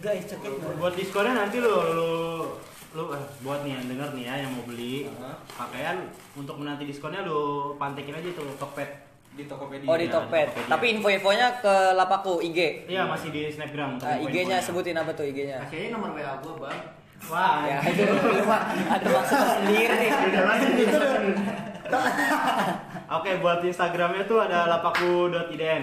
[0.00, 0.52] Guys, cekit.
[0.80, 2.10] Buat diskonnya nanti lu lu
[2.92, 5.08] lu eh, buat nih yang denger nih ya yang mau beli
[5.52, 5.96] pakaian
[6.32, 8.88] untuk menanti diskonnya lu pantekin aja tuh Tokped.
[9.32, 10.48] Di Tokopedia Oh di Tokped.
[10.52, 10.70] Tokopedia.
[10.70, 12.58] Tapi info-infonya ke Lapaku IG.
[12.88, 13.96] Iya masih di Snapgram.
[13.96, 14.28] Nah, info-infonya.
[14.28, 15.56] IG-nya sebutin apa tuh IG-nya?
[15.64, 16.78] Kasih aja nomor WA gue bang.
[17.30, 18.02] Wah, Ya itu
[18.90, 20.06] ada maksud sendiri.
[20.10, 20.98] Udah lanjut itu
[23.12, 25.82] Oke, buat Instagramnya tuh ada lapaku.idn.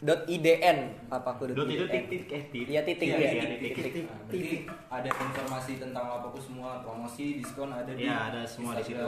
[0.00, 2.72] Dot IDN Lapaku Dot itu titik eh titik.
[2.72, 3.44] Iya titik ya.
[3.60, 4.08] titik.
[4.32, 4.60] titik.
[4.88, 9.04] Ada informasi tentang Lapaku semua promosi diskon ada di Iya, ada semua di situ.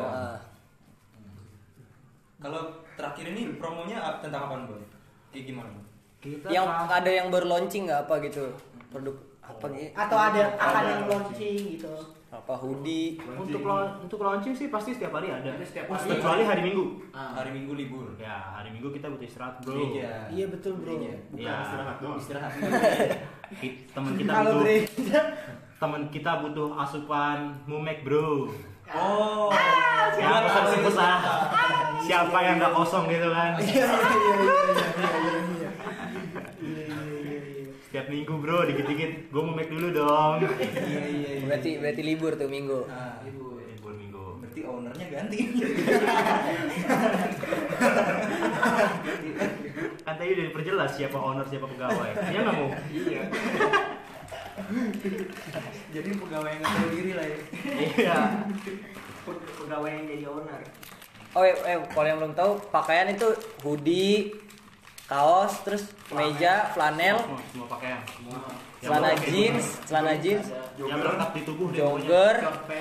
[2.42, 4.82] Kalau terakhir ini promonya tentang apa boy
[5.30, 5.70] kayak gimana?
[6.18, 8.44] Kita Yang tra- ada yang baru launching nggak apa gitu?
[8.90, 9.90] Produk apa gitu?
[9.92, 10.90] Atau ada akan Ada.
[10.92, 11.94] yang launching gitu.
[12.32, 13.20] Apa hoodie?
[13.20, 15.52] untuk laun- untuk launching sih pasti setiap hari ada.
[15.60, 16.16] Setiap Oh, hari.
[16.16, 16.84] Kecuali hari Minggu.
[17.12, 17.36] Ah.
[17.36, 19.76] hari minggu libur Ya, hari Minggu kita butuh istirahat, Bro.
[19.76, 20.32] Gereja.
[20.32, 20.86] Iya betul bro.
[20.88, 21.12] Gereja.
[21.28, 21.54] Bukan Iya.
[21.60, 22.16] istirahat doang.
[22.16, 22.50] istirahat
[23.94, 24.64] Teman kita butuh
[25.76, 28.48] teman kita butuh asupan mumek, Bro.
[28.90, 29.48] Oh
[30.12, 30.64] Ya, pesan
[31.00, 31.20] ah.
[32.02, 33.56] Siapa yang nggak kosong gitu kan?
[33.62, 35.70] Iya iya iya iya iya iya iya.
[36.62, 37.70] Iya iya iya iya.
[37.82, 40.34] Setiap minggu, Bro, dikit-dikit gue mumek dulu dong.
[40.42, 42.80] iya iya iya Berarti berarti libur tuh minggu.
[42.86, 43.58] Nah, Libur.
[43.62, 44.24] Libur minggu.
[44.42, 45.38] berarti ownernya ganti
[50.02, 52.10] Kan tadi udah diperjelas siapa owner, siapa pegawai.
[52.30, 52.68] Iya nggak mau?
[52.90, 53.22] Iya.
[55.94, 57.38] jadi pegawai yang nggak tahu diri lah ya.
[57.64, 58.18] Iya.
[59.24, 60.60] Pe- Pegawai yang jadi owner.
[61.32, 63.24] Oh, eh, eh, kalau yang belum tahu, pakaian itu
[63.64, 64.36] hoodie,
[65.08, 68.00] kaos, terus kemeja, flanel, Semua, semua pakaian.
[68.04, 71.72] Yang celana jeans, celana jeans, pokoknya.
[71.72, 72.34] jogger,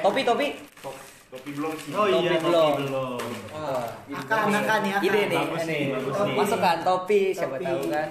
[0.04, 0.48] topi topi.
[1.32, 1.92] Topi belum sih.
[1.96, 2.72] Oh iya, Topi belum.
[2.84, 3.20] belum.
[3.52, 4.98] Wah, Akan akan ya.
[5.00, 5.72] Ide nih, Bagus ini.
[5.72, 6.36] nih, bagus nih.
[6.36, 7.66] Masukkan topi, siapa Topi.
[7.66, 8.08] tahu kan.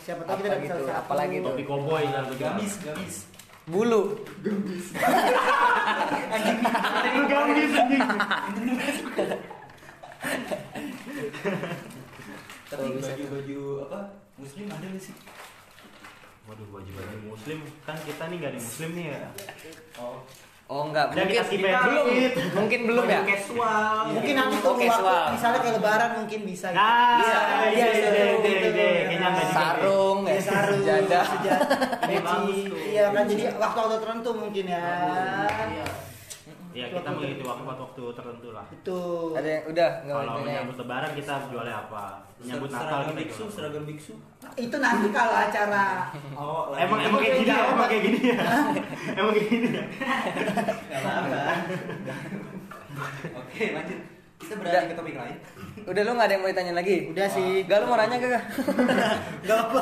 [0.00, 1.46] Siapa tahu kita dapat gitu, apalagi tuh.
[1.52, 3.16] Topi koboi kan gamis gamis
[3.64, 4.02] Bulu.
[4.16, 4.52] Lu
[7.28, 8.04] gamis anjing.
[12.64, 13.98] tapi baju baju apa
[14.36, 15.14] muslim ada nggak sih
[16.44, 19.28] Waduh baju baju muslim kan kita nih gak ada muslim nih ya.
[19.96, 20.18] oh
[20.64, 22.06] Oh enggak, Dan mungkin kita belum,
[22.56, 23.20] mungkin belum ya.
[23.22, 24.16] Casual.
[24.16, 25.24] Mungkin nanti tunggu waktu casual.
[25.36, 26.66] misalnya kayak lebaran mungkin bisa.
[26.72, 26.80] gitu.
[26.80, 27.36] Nah, Bisa.
[27.36, 28.48] iya, Iya, iya, iya, gitu.
[28.72, 29.28] iya, iya.
[29.28, 29.44] Juga.
[29.52, 31.24] Sarung, Ya, sarung, sejadah.
[31.28, 31.68] sejadah,
[32.64, 32.80] tuh.
[32.80, 34.84] Iya kan jadi waktu-waktu tertentu mungkin ya.
[35.68, 35.84] Iya.
[36.74, 38.66] Ya kita mengikuti waktu-waktu tertentu lah.
[38.74, 38.98] Itu.
[39.30, 42.04] Ada yang udah enggak Kalau menyambut lebaran kita jualnya apa?
[42.42, 43.54] Menyambut Natal seragam kita biksu jual apa?
[43.54, 44.14] seragam biksu
[44.58, 45.86] Itu nanti kalau acara
[46.34, 47.58] oh Emang emang kayak gini ya?
[47.70, 48.38] Emang kayak gini ya?
[49.22, 49.84] Emang kayak gini ya?
[50.90, 51.42] Gak apa-apa.
[53.38, 53.98] Oke, lanjut.
[54.34, 55.38] Kita beralih ke topik lain.
[55.86, 56.96] Udah lu nggak ada yang mau ditanya lagi?
[57.14, 57.50] udah sih.
[57.70, 58.44] Gak lu mau nanya kagak?
[59.46, 59.80] Gak apa.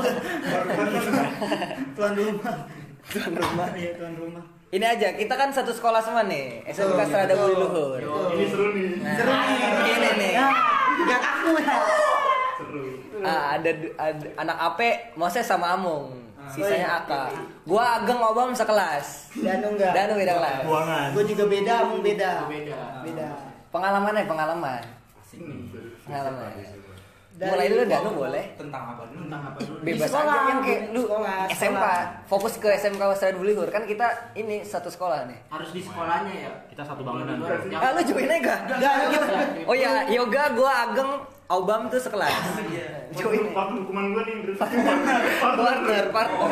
[1.96, 2.56] Tuan rumah.
[3.08, 3.68] Tuan rumah.
[3.72, 4.44] Iya tuan rumah.
[4.72, 6.64] Ini aja, kita kan satu sekolah semua nih.
[6.64, 7.36] SMK betul.
[7.36, 8.00] Budi Luhur.
[8.32, 9.04] Ini seru nih.
[9.04, 9.60] Nah, Seru nih.
[9.84, 10.32] Ini nih.
[10.40, 10.52] Nah,
[11.04, 11.76] Gak aku ya.
[12.56, 12.82] Seru.
[13.20, 16.24] Ah, ada, ada anak Ape, Moses sama Amung.
[16.48, 17.04] Sisanya Oh, iya.
[17.04, 17.24] Aka.
[17.68, 19.30] Gua Ageng Obam sekelas.
[19.36, 19.92] Danu enggak?
[19.92, 20.58] Danu beda kelas.
[20.64, 21.08] Buangan.
[21.14, 22.30] Gue juga beda, Amung beda.
[22.48, 22.78] Beda.
[23.04, 23.26] Beda.
[23.68, 24.82] Pengalamannya pengalaman.
[26.08, 26.50] Pengalaman.
[27.42, 28.44] Dari- Mulai dulu Danu boleh.
[28.54, 29.26] Tentang apa dulu?
[29.26, 29.78] Tentang apa dulu?
[29.82, 31.58] Bebas sekolah, aja yang kayak lu sekolah, SMK.
[31.58, 31.98] sekolah.
[32.30, 33.68] Fokus ke SMK Wasrada Budi Luhur.
[33.68, 35.38] Kan kita ini satu sekolah nih.
[35.50, 36.50] Harus di sekolahnya ya.
[36.70, 37.42] Kita satu bangunan.
[37.74, 38.58] Ah, lu join aja gak?
[38.70, 39.26] Enggak, gitu.
[39.66, 41.10] Oh ya, yoga gua Ageng
[41.48, 42.30] Obam tuh sekelas.
[42.64, 43.10] Iya.
[43.12, 43.50] Join.
[43.50, 44.36] Waktu hukuman gua nih.
[44.54, 46.48] Partner, partner.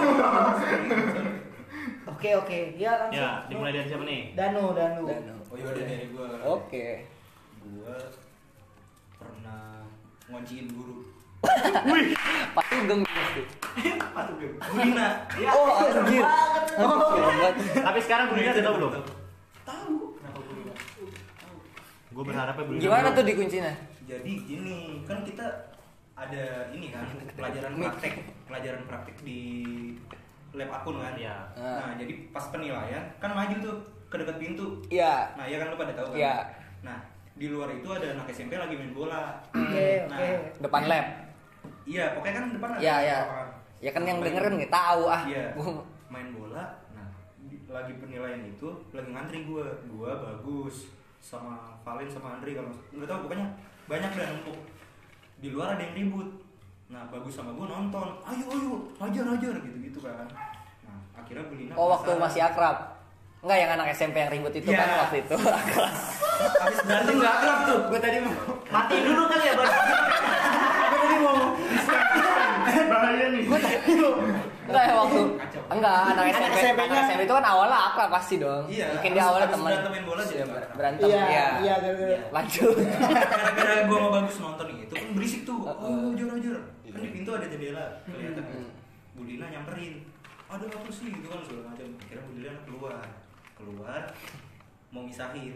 [2.11, 2.59] Oke oke.
[2.75, 3.17] Ya langsung.
[3.17, 4.35] Ya, dimulai dari siapa nih?
[4.35, 5.07] Danu, Danu.
[5.07, 5.35] Danu.
[5.47, 6.27] Oh iya udah dari gua.
[6.51, 6.87] Oke.
[7.63, 7.95] Gua
[9.17, 9.80] pernah
[10.31, 11.05] ngonciin guru.
[12.55, 13.43] Pak Sugeng pasti.
[14.61, 15.09] Gurina.
[15.51, 16.25] Oh, anjir.
[16.79, 17.55] Oh, banget.
[17.81, 18.93] Tapi sekarang udah tahu belum?
[19.65, 20.75] Tahu kenapa gurina?
[22.11, 22.83] Gue berharapnya Bulina.
[22.83, 23.17] Gimana belum.
[23.17, 23.75] tuh dikuncinya?
[24.11, 25.47] Jadi gini, kan kita
[26.19, 28.15] ada ini kan pelajaran praktek,
[28.45, 29.41] pelajaran praktek di
[30.53, 31.15] lab akun kan.
[31.15, 31.37] Iya.
[31.57, 33.77] Nah, jadi pas penilaian kan maju tuh
[34.11, 34.83] ke dekat pintu.
[34.91, 35.33] Iya.
[35.39, 36.19] Nah, ya kan lu pada tahu kan.
[36.19, 36.35] Iya.
[36.83, 36.99] Nah,
[37.41, 39.41] di luar itu ada anak SMP lagi main bola.
[39.49, 40.29] Oke Nah, oke.
[40.61, 41.07] Depan lab.
[41.83, 43.19] Iya, pokoknya kan depan ada Iya, iya.
[43.19, 43.49] lapangan.
[43.81, 45.23] Ya kan yang Main- dengerin nggak tahu ah.
[45.25, 45.45] Iya.
[46.13, 46.65] Main bola.
[46.93, 47.09] Nah,
[47.43, 49.65] di- lagi penilaian itu lagi ngantri gua.
[49.89, 53.47] Gua bagus sama Valen sama Andre kalau nggak tahu pokoknya
[53.89, 54.59] banyak dan numpuk.
[55.41, 56.29] Di luar ada yang ribut.
[56.87, 58.21] Nah, bagus sama gua nonton.
[58.21, 60.29] Ayo ayo, hajar hajar gitu-gitu kan.
[60.85, 63.01] Nah, akhirnya Bulina Oh, waktu masih akrab.
[63.41, 64.77] Enggak yang anak SMP yang ribut itu Iya.
[64.77, 65.37] kan waktu itu.
[66.41, 67.79] Habis berantem nggak akrab tuh.
[67.87, 68.35] Gue tadi mau
[68.71, 69.71] Mati dulu kali ya, Bang.
[69.71, 71.39] Gue tadi mau
[72.91, 73.43] Bahaya nih.
[74.71, 75.21] Enggak ya waktu.
[75.69, 76.55] Enggak, anak SMP.
[76.57, 78.65] SMP-nya Anak SMP itu kan awalnya akrab pasti dong.
[78.67, 79.71] Iya, Mungkin dia awalnya habis teman.
[79.71, 80.71] berantem main bola Iya, akrab.
[80.73, 81.47] berantem Iya, ya.
[81.59, 82.19] iya gara-gara.
[82.31, 82.75] Lanjut.
[82.79, 85.59] Gara-gara gua sama bagus nonton itu kan berisik tuh.
[85.65, 85.75] Oh,
[86.09, 86.57] hajar hajar.
[86.85, 88.45] Kan di pintu ada jendela kelihatan.
[88.45, 88.63] kan.
[89.13, 89.95] Budina nyamperin.
[90.47, 91.87] Ada apa sih gitu kan segala macam.
[92.01, 92.95] Kira Budina keluar.
[93.55, 94.03] Keluar
[94.91, 95.55] mau misahin.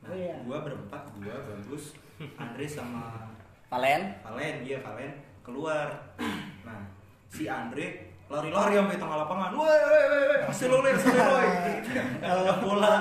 [0.00, 0.32] Nah, Oh, iya.
[0.42, 1.92] gua berempat, gua bagus,
[2.34, 3.28] Andre sama
[3.68, 4.02] Valen.
[4.20, 5.88] Valen, iya Valen keluar.
[6.64, 6.80] Nah,
[7.28, 9.50] si Andre lari-lari sampai tengah lapangan.
[9.52, 11.48] Woi, woi, woi, woi, aseloler, aseloler.
[12.24, 12.94] Ada bola.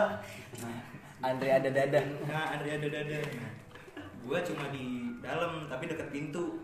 [1.19, 2.05] Andre ada dadah.
[2.25, 3.19] Nah, Andre ada dada.
[3.35, 3.51] Nah,
[4.23, 4.85] gua cuma di
[5.19, 6.63] dalam tapi deket pintu.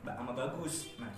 [0.00, 0.92] Ba- sama bagus.
[0.96, 1.08] Nah,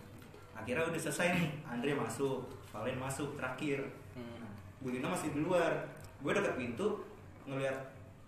[0.55, 1.49] akhirnya udah selesai nih.
[1.67, 3.83] Andre masuk, Valen masuk terakhir.
[4.15, 4.39] Hmm.
[4.39, 5.83] Nah, Bulina masih di luar.
[6.21, 7.03] Gue deket pintu
[7.43, 7.75] ngelihat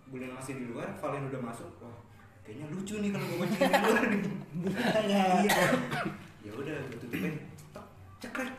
[0.09, 1.69] Bulina masih di luar, Valen udah masuk.
[1.83, 1.97] Wah,
[2.43, 4.21] kayaknya lucu nih kalau gue kunci di luar nih.
[4.63, 5.21] Bukannya.
[5.43, 5.65] Iya.
[6.43, 7.33] Ya udah, gue tutupin.
[7.71, 7.85] Tok,
[8.21, 8.53] cekrek.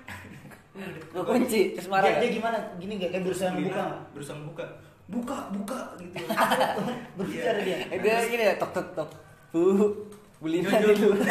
[1.15, 2.09] Lu kunci terus marah.
[2.09, 2.39] Dia, dia nggak?
[2.41, 2.59] gimana?
[2.83, 3.85] Gini gak kayak berusaha membuka.
[4.11, 4.67] Berusaha buka.
[5.05, 6.17] Buka, buka gitu.
[7.21, 7.77] Berbicara dia.
[7.93, 9.11] Eh, dia gini ya tok tok tok.
[9.55, 9.93] Uh,
[10.41, 11.15] Bulina Jojo.
[11.15, 11.23] dulu.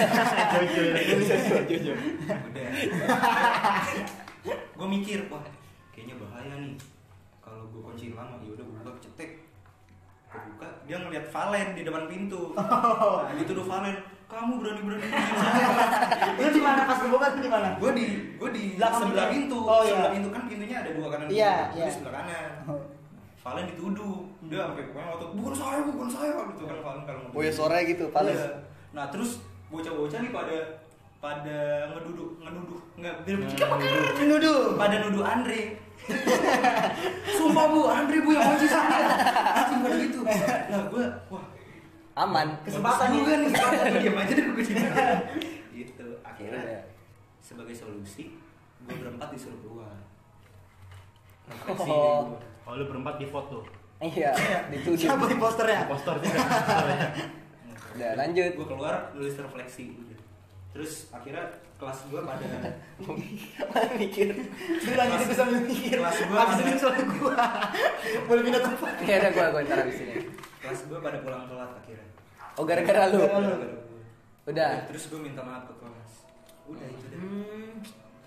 [4.43, 5.39] udah gue mikir wah
[5.95, 6.75] kayaknya bahaya nih
[7.39, 9.31] kalau gue kunci lama ya udah gue buka cetek
[10.27, 13.95] gue buka dia ngeliat Valen di depan pintu nah, dituduh Valen
[14.27, 15.05] kamu berani berani
[16.41, 17.77] Lu di mana pas kebuka tuh di mana?
[17.77, 19.59] gue di gue di Belakang sebelah pintu.
[19.61, 19.89] Oh, iya.
[19.93, 21.85] sebelah pintu kan pintunya ada dua kanan Iya, iya.
[21.85, 22.51] di sebelah kanan
[23.43, 27.41] Valen dituduh dia sampai pokoknya ngotot bukan saya bukan saya gitu kan Valen kalau Oh
[27.41, 28.33] ya suaranya gitu, Valen.
[28.33, 28.49] Iya.
[28.91, 29.31] nah terus
[29.69, 30.55] bocah-bocah nih pada
[31.23, 33.35] pada ngeduduk ngeduduk nggak dia
[34.27, 34.75] Nuduh.
[34.75, 35.79] pada nuduh Andre
[37.39, 39.07] sumpah bu Andre bu yang kunci saya
[39.63, 40.19] anjing pada gitu
[40.67, 41.45] nah gue wah
[42.13, 42.53] Aman.
[42.61, 43.15] Kesempatan nih.
[43.17, 44.73] juga nih kesempatan diam aja deh gue kunci
[45.79, 46.27] gitu Iya.
[46.27, 46.63] akhirnya
[47.39, 48.35] sebagai solusi
[48.83, 49.95] gue berempat disuruh keluar
[51.43, 52.35] Refleksi Oh.
[52.35, 52.39] gua.
[52.63, 53.67] Oh lu berempat di foto.
[53.99, 54.31] Iya,
[54.71, 54.95] dituduh.
[54.95, 55.91] Siapa di posternya?
[55.91, 56.39] Poster juga.
[57.93, 58.51] Udah lanjut.
[58.55, 60.12] gue keluar nulis refleksi udah
[60.73, 61.45] terus akhirnya
[61.75, 62.45] kelas gue pada
[63.95, 64.29] mikir
[64.79, 65.97] Lu lanjut itu sambil mikir.
[65.97, 67.35] Kelas gua Habis ada- ini soal gua.
[68.25, 68.91] Boleh pindah tempat.
[68.99, 70.15] ya udah gua gua ntar habis ini
[70.57, 72.07] kelas gue pada pulang telat akhirnya
[72.53, 73.19] oh gara-gara lu.
[74.43, 74.71] Udah.
[74.85, 76.11] terus gue minta maaf ke kelas
[76.65, 77.73] udah itu deh Hmm.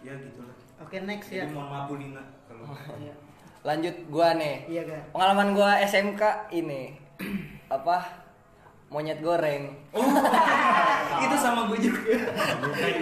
[0.01, 1.42] ya gitulah Oke, next ya.
[1.42, 2.64] jadi mohon maaf Bu Lina kalau
[2.97, 3.14] Iya.
[3.62, 6.22] lanjut gua nih Iya, pengalaman gua SMK
[6.53, 6.94] ini
[7.66, 7.97] apa
[8.97, 9.76] monyet goreng.
[11.28, 12.16] Itu sama gue juga.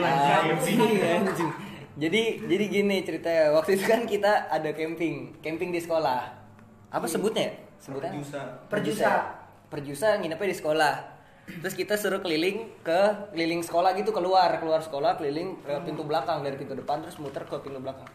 [0.03, 1.51] Anjing, anjing.
[1.95, 3.55] jadi jadi gini ceritanya.
[3.55, 6.35] Waktu itu kan kita ada camping camping di sekolah.
[6.91, 7.47] Apa sebutnya?
[7.47, 7.53] Ya?
[7.79, 8.11] sebutnya?
[8.11, 8.43] Perjusa.
[8.67, 9.13] Perjusa.
[9.71, 10.09] perjusa.
[10.19, 10.95] Nginepnya di sekolah.
[11.63, 14.51] Terus kita suruh keliling ke keliling sekolah gitu keluar.
[14.59, 18.11] Keluar sekolah keliling ke pintu belakang dari pintu depan terus muter ke pintu belakang.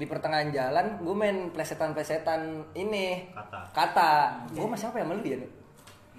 [0.00, 3.28] Di pertengahan jalan gue main plesetan plesetan ini.
[3.36, 3.60] Kata.
[3.76, 4.12] kata.
[4.56, 5.04] Gue sama siapa ya?
[5.04, 5.59] Sama lu dia nih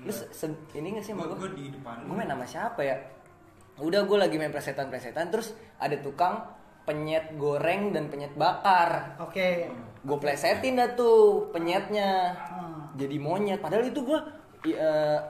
[0.02, 2.02] lu se- se- ini gak sih gue gue di depan.
[2.04, 2.97] Gue main sama siapa ya?
[3.78, 6.41] Udah gue lagi main plesetan plesetan terus ada tukang
[6.82, 9.16] penyet goreng dan penyet bakar.
[9.18, 9.70] Oke.
[10.02, 12.34] gue plesetin dah tuh penyetnya.
[12.36, 12.89] Hmm.
[12.91, 13.62] jadi monyet.
[13.62, 14.20] Padahal itu gue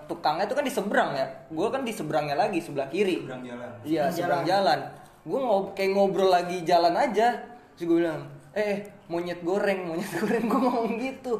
[0.05, 1.27] tukangnya tuh kan di seberang ya.
[1.47, 3.21] Gue kan di seberangnya lagi sebelah kiri.
[3.21, 3.69] Seberang jalan.
[3.81, 4.79] Iya Seberang seberang jalan.
[5.21, 7.37] gue ngob kayak ngobrol lagi jalan aja.
[7.75, 10.43] Terus gue bilang eh eh, monyet goreng monyet goreng.
[10.47, 11.33] Gue ngomong gitu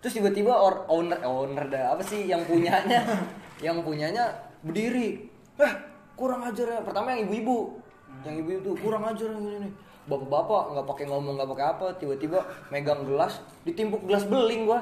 [0.00, 3.04] terus tiba-tiba or- owner owner dah apa sih yang punyanya?
[3.64, 4.24] Yang punyanya
[4.64, 5.28] berdiri.
[5.60, 5.72] Eh
[6.16, 6.80] kurang ajar ya.
[6.80, 7.76] Pertama yang ibu-ibu.
[8.24, 9.72] Yang ibu-ibu tuh kurang ajar ini nih
[10.08, 12.40] bapak-bapak nggak pakai ngomong nggak pakai apa tiba-tiba
[12.72, 14.80] megang gelas ditimpuk gelas beling gua.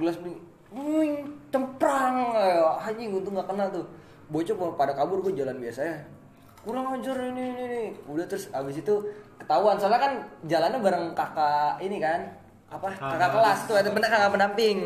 [0.00, 0.40] Gelas beling
[0.72, 3.84] Wing, temprang Eh, anjing untung nggak kena tuh.
[4.32, 5.96] Bocah pada kabur gue jalan biasa ya.
[6.64, 7.82] Kurang ajar ini ini, ini.
[8.08, 8.94] udah terus abis itu
[9.36, 9.76] ketahuan.
[9.76, 10.12] Soalnya kan
[10.48, 12.24] jalannya bareng kakak ini kan
[12.72, 12.88] apa?
[12.92, 13.58] Kakak kelas.
[13.68, 14.78] tuh ada bener kakak pendamping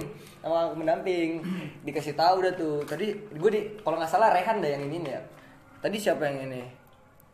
[0.43, 1.31] sama kakak pendamping
[1.83, 2.77] dikasih tahu udah tuh.
[2.83, 5.21] Tadi gue di kalau nggak salah Rehan dah yang ini ya.
[5.79, 6.63] Tadi siapa yang ini?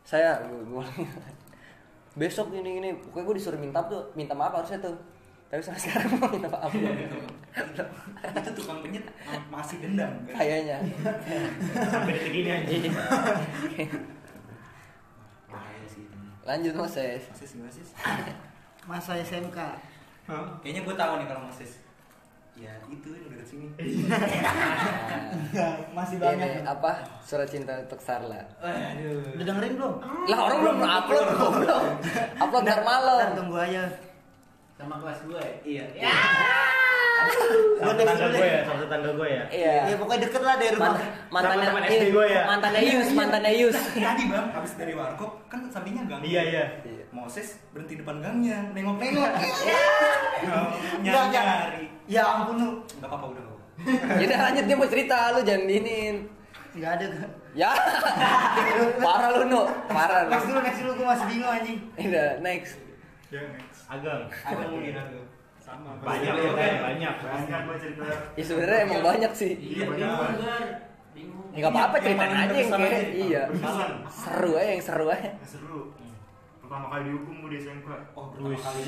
[0.03, 0.95] Saya gua, gua-
[2.19, 2.89] besok ini ini.
[2.93, 4.93] Pokoknya gue disuruh minta tuh minta maaf harusnya tuh.
[5.49, 6.69] Tapi sampai sekarang mau minta maaf.
[6.69, 6.97] Belum.
[8.33, 9.05] itu tukang penyet
[9.47, 10.33] masih dendam kan?
[10.41, 10.77] Kayaknya.
[11.93, 12.49] Sampai detik ini.
[12.49, 12.89] Aja.
[16.43, 17.23] lanjut mas Ses.
[17.31, 17.85] Gimana sih
[18.83, 19.57] Masa SMK.
[20.59, 21.71] Kayaknya gue tahu nih kalau Masis
[22.53, 23.65] ya itu yang udah sini
[25.91, 26.61] Masih Ini banyak.
[26.63, 26.91] apa?
[27.19, 28.41] Surat cinta untuk Sarla.
[28.59, 29.25] Aduh.
[29.33, 29.93] Udah dengerin belum?
[30.23, 31.83] lah orang belum upload belum.
[32.35, 33.83] upload ntar Ntar malam tunggu aja.
[34.73, 35.83] sama kelas gue iya.
[37.75, 39.43] Sama tetangga gue ya, sama tetangga gue ya.
[39.49, 39.73] iya.
[39.87, 40.91] Ya pokoknya deket lah dari rumah.
[40.91, 42.41] Man- mantannya teman SD gue ya.
[42.43, 43.77] mantannya Yus mantannya Yus.
[43.93, 46.65] Tadi bang habis dari warkop kan sampingnya gang Iya, iya.
[47.13, 47.21] Iya.
[47.21, 49.31] Moses berhenti depan gangnya nengok-nengok
[50.41, 50.65] Enggak,
[50.97, 51.29] enggak.
[51.29, 52.69] nyari-nyari Ya ampun lu.
[52.91, 53.43] nggak apa-apa udah
[54.15, 56.15] jadi lanjut dia mau cerita lu jangan diinin
[56.73, 57.05] Enggak ada.
[57.53, 57.69] Ya
[59.05, 61.77] parah lu nu parah lu Next dulu, next dulu gua masih bingung anjing.
[61.95, 62.73] udah next
[63.29, 63.79] Ya next.
[63.87, 64.23] Ageng.
[64.25, 64.93] ada mungkin
[65.55, 65.89] Sama.
[65.97, 66.51] Banyak ya,
[66.81, 67.13] banyak.
[67.15, 68.03] Banyak gua cerita.
[68.33, 70.09] ya sebenarnya emang banyak sih iya banyak.
[71.13, 73.43] bingung ya nggak apa-apa ceritain paling aja yang kayak iya
[74.11, 75.81] seru aja yang seru aja Ya, seru.
[76.73, 77.87] Pertama kali dihukum gua di SMK.
[78.17, 78.81] oh pertama kali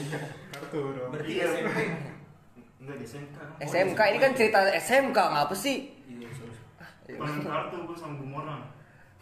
[0.49, 1.09] Kartu dong.
[1.13, 1.45] berarti Iya.
[1.45, 1.77] SMP
[2.81, 3.37] Enggak di SMK.
[3.61, 5.77] SMK ini kan cerita SMK ngapa sih
[6.09, 8.61] iya sorry Paling kartu gua sama Bumorang.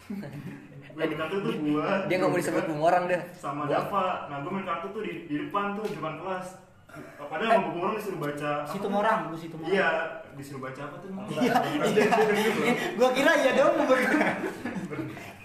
[0.96, 2.08] Gue main kartu tuh gua.
[2.08, 4.32] dia nggak mau disebut bumorang deh sama Dava.
[4.32, 6.48] Nah, gue main kartu tuh di, di depan tuh, di depan kelas.
[7.20, 8.52] Padahal sama Bumorang disuruh baca.
[8.64, 9.76] Situ morang, lu situ morang.
[9.76, 9.90] Iya,
[10.40, 11.10] disuruh baca apa tuh?
[11.36, 11.54] Iya.
[12.96, 13.92] Gua kira iya dong mau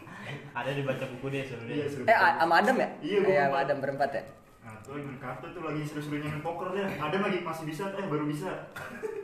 [0.59, 1.87] Ada dibaca buku dia Iya, sebenarnya.
[1.87, 2.31] suruh eh baca.
[2.37, 3.63] sama Adam ya Iya, Iya, sama berempat.
[3.63, 4.23] Adam berempat ya
[4.59, 6.85] Nah, tuh lagi main kartu tuh lagi seru-serunya main poker deh.
[6.85, 8.51] Ada lagi masih bisa, eh baru bisa.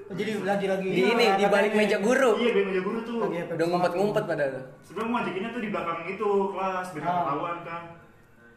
[0.07, 3.19] Jadi lagi-lagi di ini di balik meja guru Iya, gue meja guru tuh.
[3.21, 7.13] Lagi udah ngumpet-ngumpet pada tuh Sebenarnya mau ngajakinnya tuh di belakang itu kelas biar Ah.
[7.19, 7.83] ketahuan kan.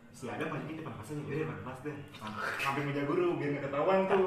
[0.10, 1.96] Si ada ngajakin depan kelas aja, ya depan kelas deh.
[2.58, 4.26] Sampai meja guru biar nggak ketahuan tuh.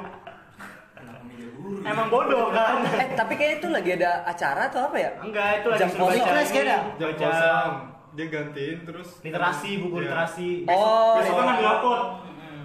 [1.57, 2.75] guru Emang bodoh kan?
[2.93, 6.27] eh tapi kayaknya itu lagi ada acara atau apa ya Enggak, itu lagi Jam kosong.
[6.27, 6.77] Kelas kayaknya.
[6.95, 7.73] Jam kosong.
[8.11, 10.03] Dia gantiin terus literasi, buku Iya.
[10.05, 10.49] literasi.
[10.65, 12.01] oh Besok kan ngambil rapot.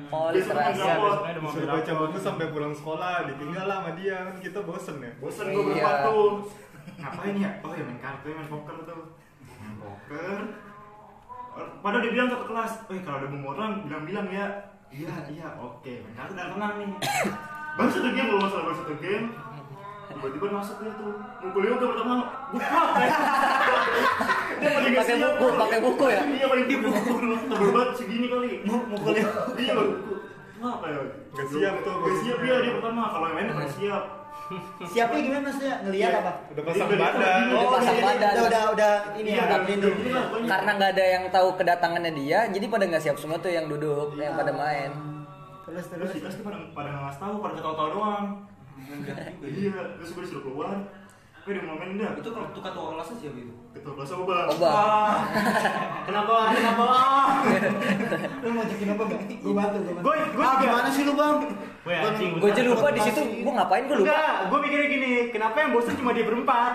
[0.07, 0.74] oh kan literasi.
[0.74, 4.36] Sebenarnya udah mau Disuruh ambil baca buku sampai pulang sekolah, ditinggal lah sama dia kan
[4.36, 5.12] kita bosen ya.
[5.16, 5.66] Bosen gue Iya.
[5.72, 6.30] berempat tuh.
[6.97, 7.51] Ngapain ya?
[7.61, 9.03] Oh ya main kartu, main poker tuh.
[9.44, 10.38] Main poker.
[11.57, 14.47] Padahal dia bilang ke kelas, eh kalau ada bumerang bilang-bilang ya.
[14.86, 15.92] Iya, iya, oke.
[16.01, 16.90] Main kartu dan tenang nih.
[17.76, 19.26] Baru satu game, belum masalah baru satu game.
[20.27, 21.14] Tiba-tiba masuk dia tuh.
[21.39, 22.14] Mukul yoga pertama.
[22.51, 22.66] Buka.
[24.57, 27.12] Dia pakai buku pakai buku ya Iya paling di buku
[27.47, 28.49] tebel banget segini kali.
[28.64, 29.41] Mukul yoga.
[29.55, 30.12] Iya buku.
[30.57, 30.99] Kenapa ya?
[31.31, 31.95] Gak siap tuh.
[32.01, 33.03] Gak siap dia dia pertama.
[33.07, 34.03] Kalau yang lain udah siap.
[34.87, 35.74] Siapnya gimana maksudnya?
[35.83, 36.33] Ngelihat apa?
[36.51, 37.18] Udah pasang Udah badan.
[37.18, 38.33] pasang Oh, pasang jadi badan.
[38.33, 39.95] Udah udah, udah ini Iya, ya, udah pelindung.
[39.97, 40.47] Pokoknya.
[40.47, 44.14] Karena nggak ada yang tahu kedatangannya dia, jadi pada nggak siap semua tuh yang duduk,
[44.16, 44.91] yang pada main.
[45.66, 46.35] Terus Terus terus.
[46.41, 48.27] pada pada nggak tahu, pada ketawa-tawa doang.
[49.41, 50.77] Iya, terus gue disuruh keluar.
[51.47, 52.12] Gue udah mau main dah.
[52.18, 53.55] Itu kalau tukar ketua kelasnya siapa itu?
[53.70, 54.47] Ketua kelas apa bang?
[54.51, 54.72] Oba.
[56.03, 56.35] Kenapa?
[56.51, 56.87] Kenapa?
[58.43, 59.22] Lu mau ajakin apa bang?
[59.31, 59.95] Gue bantu, gue.
[60.03, 61.35] Gue gue Ah, gimana sih lu bang?
[61.87, 61.97] Gue.
[62.43, 64.11] Gue aja lupa di situ, gue ngapain gue lupa.
[64.11, 66.72] Enggak, gue mikirnya gini, kenapa yang bosan cuma dia berempat?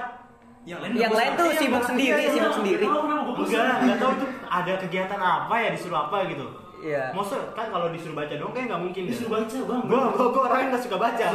[0.61, 2.85] Yang lain Yang lain tuh sibuk sendiri, sibuk sendiri.
[2.87, 6.47] Enggak, enggak tahu tuh ada kegiatan apa ya disuruh apa gitu.
[6.81, 7.03] Iya.
[7.11, 9.01] Maksud kan kalau disuruh baca dong kayak nggak mungkin.
[9.05, 9.81] Disuruh baca bang.
[9.83, 11.25] Gue gue gue orang yang nggak suka baca.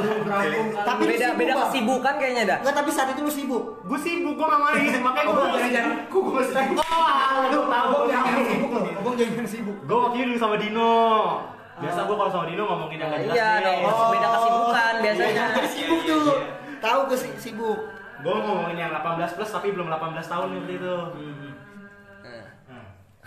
[0.82, 1.62] Tapi Beda sibuk, beda Bang.
[1.64, 2.58] kesibukan kayaknya dah.
[2.60, 3.62] Enggak, tapi saat itu lu sibuk.
[3.80, 5.96] Gue sibuk, gue nggak main, makanya gue Obong jangan-jangan.
[6.04, 6.76] Kok gue masih sibuk?
[6.82, 8.82] Oh, lu tahu gue jangan sibuk loh.
[8.98, 9.76] Obong jangan sibuk.
[9.80, 10.94] Gue waktu itu sama Dino.
[11.76, 13.80] Biasa gue kalau sama Dino ngomongin yang nggak jelas Iya, dong.
[14.10, 15.30] beda kesibukan biasanya.
[15.30, 16.22] Iya, jadi sibuk tuh.
[16.76, 17.78] Tahu gue si- sibuk.
[18.16, 20.94] Gue ngomongin yang 18 plus tapi belum 18 tahun waktu itu.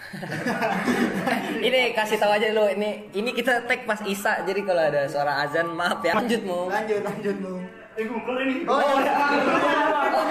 [1.67, 5.45] Ini kasih tahu aja lu, ini ini kita tag pas Isa, jadi kalau ada suara
[5.45, 6.17] azan maaf ya.
[6.17, 6.65] Lanjut mau.
[6.65, 7.55] Lanjut, lanjut lu.
[7.93, 8.63] Eh keluar ini.
[8.65, 9.13] Oh, iya.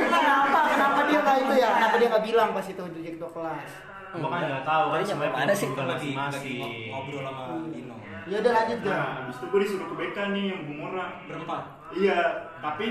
[0.02, 0.60] Kenapa?
[0.72, 1.68] Kenapa dia nggak itu ya?
[1.78, 3.70] Kenapa dia nggak bilang pas itu jadi ketua kelas?
[4.08, 5.68] Gue kan nggak tahu kan sebenarnya mana sih?
[5.68, 6.52] lagi lagi
[6.88, 7.96] ngobrol sama Dino.
[8.28, 8.92] Ya udah lanjut gak?
[8.92, 11.06] Nah, habis itu gue disuruh ke BK nih yang Bumora.
[11.24, 11.62] Berempat.
[11.96, 12.18] Iya,
[12.60, 12.86] tapi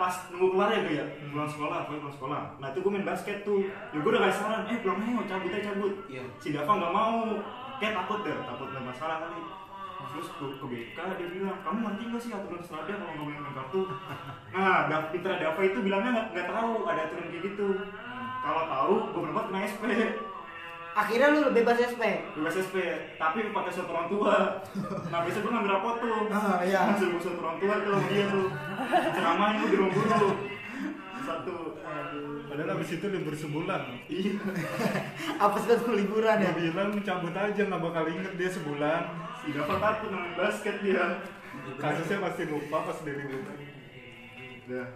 [0.00, 2.42] pas nunggu kelar ya tuh ya, pulang sekolah, pulang pulang sekolah.
[2.56, 5.52] Nah itu gue main basket tuh, ya gue udah kasih saran, eh pulang ayo, cabut
[5.52, 5.92] aja cabut.
[6.08, 6.24] Iya.
[6.40, 7.36] Si Dava nggak mau,
[7.76, 9.44] kayak takut deh, takut ada masalah kali.
[10.10, 13.52] Terus ke, ke BK dia bilang, kamu ngerti nggak sih aturan serada kalau nggak main
[13.52, 13.80] kartu?
[14.56, 17.68] Nah, Dav, Pitra Dava itu bilangnya nggak nggak tahu ada aturan kayak gitu.
[18.40, 19.82] Kalau tahu, gue berempat kena SP,
[20.90, 22.02] Akhirnya lu bebas SP.
[22.34, 22.76] bebas SP,
[23.14, 24.36] tapi pakai surat orang tua.
[25.08, 26.80] Nah besok gue ngambil rapot tuh, Ah, iya.
[26.90, 28.46] Langsung surat orang tua tuh sama dia tuh.
[29.14, 30.30] Ceramahnya di ruang guru.
[31.20, 31.56] Satu.
[32.50, 33.82] Padahal abis itu libur sebulan.
[34.10, 34.34] Iya.
[35.38, 36.50] Apa sih tuh liburan ya?
[36.50, 39.02] Dia bilang cabut aja nggak bakal inget dia sebulan.
[39.40, 41.22] Si Dava takut main basket dia.
[41.78, 43.56] Kasusnya pasti lupa pas di liburan.
[44.66, 44.86] Udah.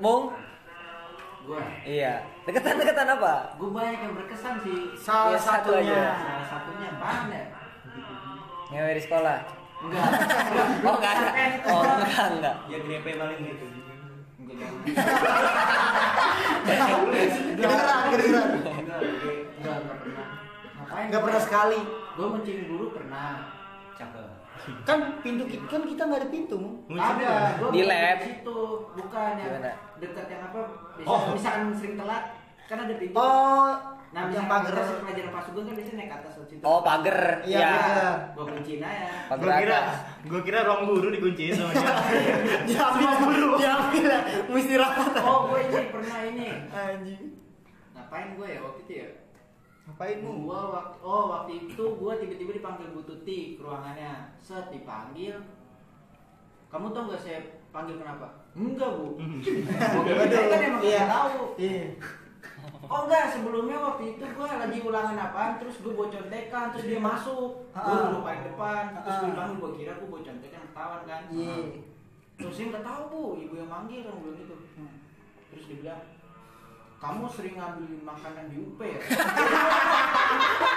[1.44, 2.24] Gua, Iya.
[2.42, 3.52] Deketan-deketan apa?
[3.54, 4.96] gua banyak yang berkesan sih.
[4.96, 5.92] Salah Ya, satu satunya.
[5.92, 6.12] aja.
[6.16, 7.40] Salah satunya mana?
[8.66, 9.38] Ngewe di sekolah.
[9.78, 10.04] Enggak.
[10.84, 11.30] Oh enggak ada.
[11.66, 12.56] Oh enggak enggak.
[12.66, 13.66] Ya grepe paling gitu.
[14.40, 14.70] Enggak.
[16.64, 18.48] Kedengeran, kedengeran.
[18.48, 20.26] Enggak, enggak, enggak enggak pernah.
[20.74, 21.06] Ngapain?
[21.08, 21.80] Nggak pernah sekali.
[22.14, 23.53] Gua mencing guru pernah.
[24.82, 26.56] Kan pintu ki- kan kita nggak ada pintu.
[26.88, 28.18] Ada, gua Di bukan lab.
[28.18, 28.58] situ,
[28.92, 29.52] bukan yang
[29.98, 30.60] dekat yang apa?
[30.94, 31.20] Bisa, Oh.
[31.30, 32.24] misalkan sering telat,
[32.64, 33.14] kan ada pintu.
[33.14, 33.68] Oh,
[34.10, 34.74] Nah, yang misalkan pagar.
[34.78, 36.62] kita pelajaran pas juga kan biasanya naik ke atas situ.
[36.62, 37.18] Oh pagar.
[37.42, 37.66] Iya, Iya.
[37.68, 38.14] pagar.
[38.32, 39.08] Gua kunciin aja.
[39.26, 39.98] Pagar Gue kira, atas.
[40.22, 41.94] gue kira ruang guru dikunci sama dia.
[42.68, 43.48] Diambil dulu.
[43.58, 44.22] Diambil lah.
[44.46, 45.12] Mau istirahat.
[45.20, 46.48] Oh, gue ini pernah ini.
[46.70, 47.22] Anjing.
[47.90, 49.08] Ngapain gue ya waktu itu ya?
[49.84, 50.48] Ngapain mu?
[50.48, 54.32] Gua waktu oh waktu itu gua tiba-tiba dipanggil Bu Tuti ke ruangannya.
[54.40, 55.36] Set dipanggil.
[56.72, 58.26] Kamu tau gak saya panggil kenapa?
[58.56, 59.14] Enggak, Bu.
[59.94, 61.02] Gua kira kan emang Iya.
[61.06, 61.54] tahu.
[61.60, 61.86] Iya.
[62.84, 67.00] Oh enggak, sebelumnya waktu itu gua lagi ulangan apaan terus gua bawa contekan terus dia
[67.00, 67.50] masuk.
[67.70, 71.22] Gua dulu paling depan terus gua bilang gua kira gua bawa contekan ketahuan kan.
[71.28, 71.56] Iya.
[72.34, 74.56] Terus dia nggak tahu bu, ibu yang manggil orang bilang gitu.
[75.54, 76.00] Terus dia bilang,
[77.04, 78.98] kamu sering ngambilin makanan di UP ya?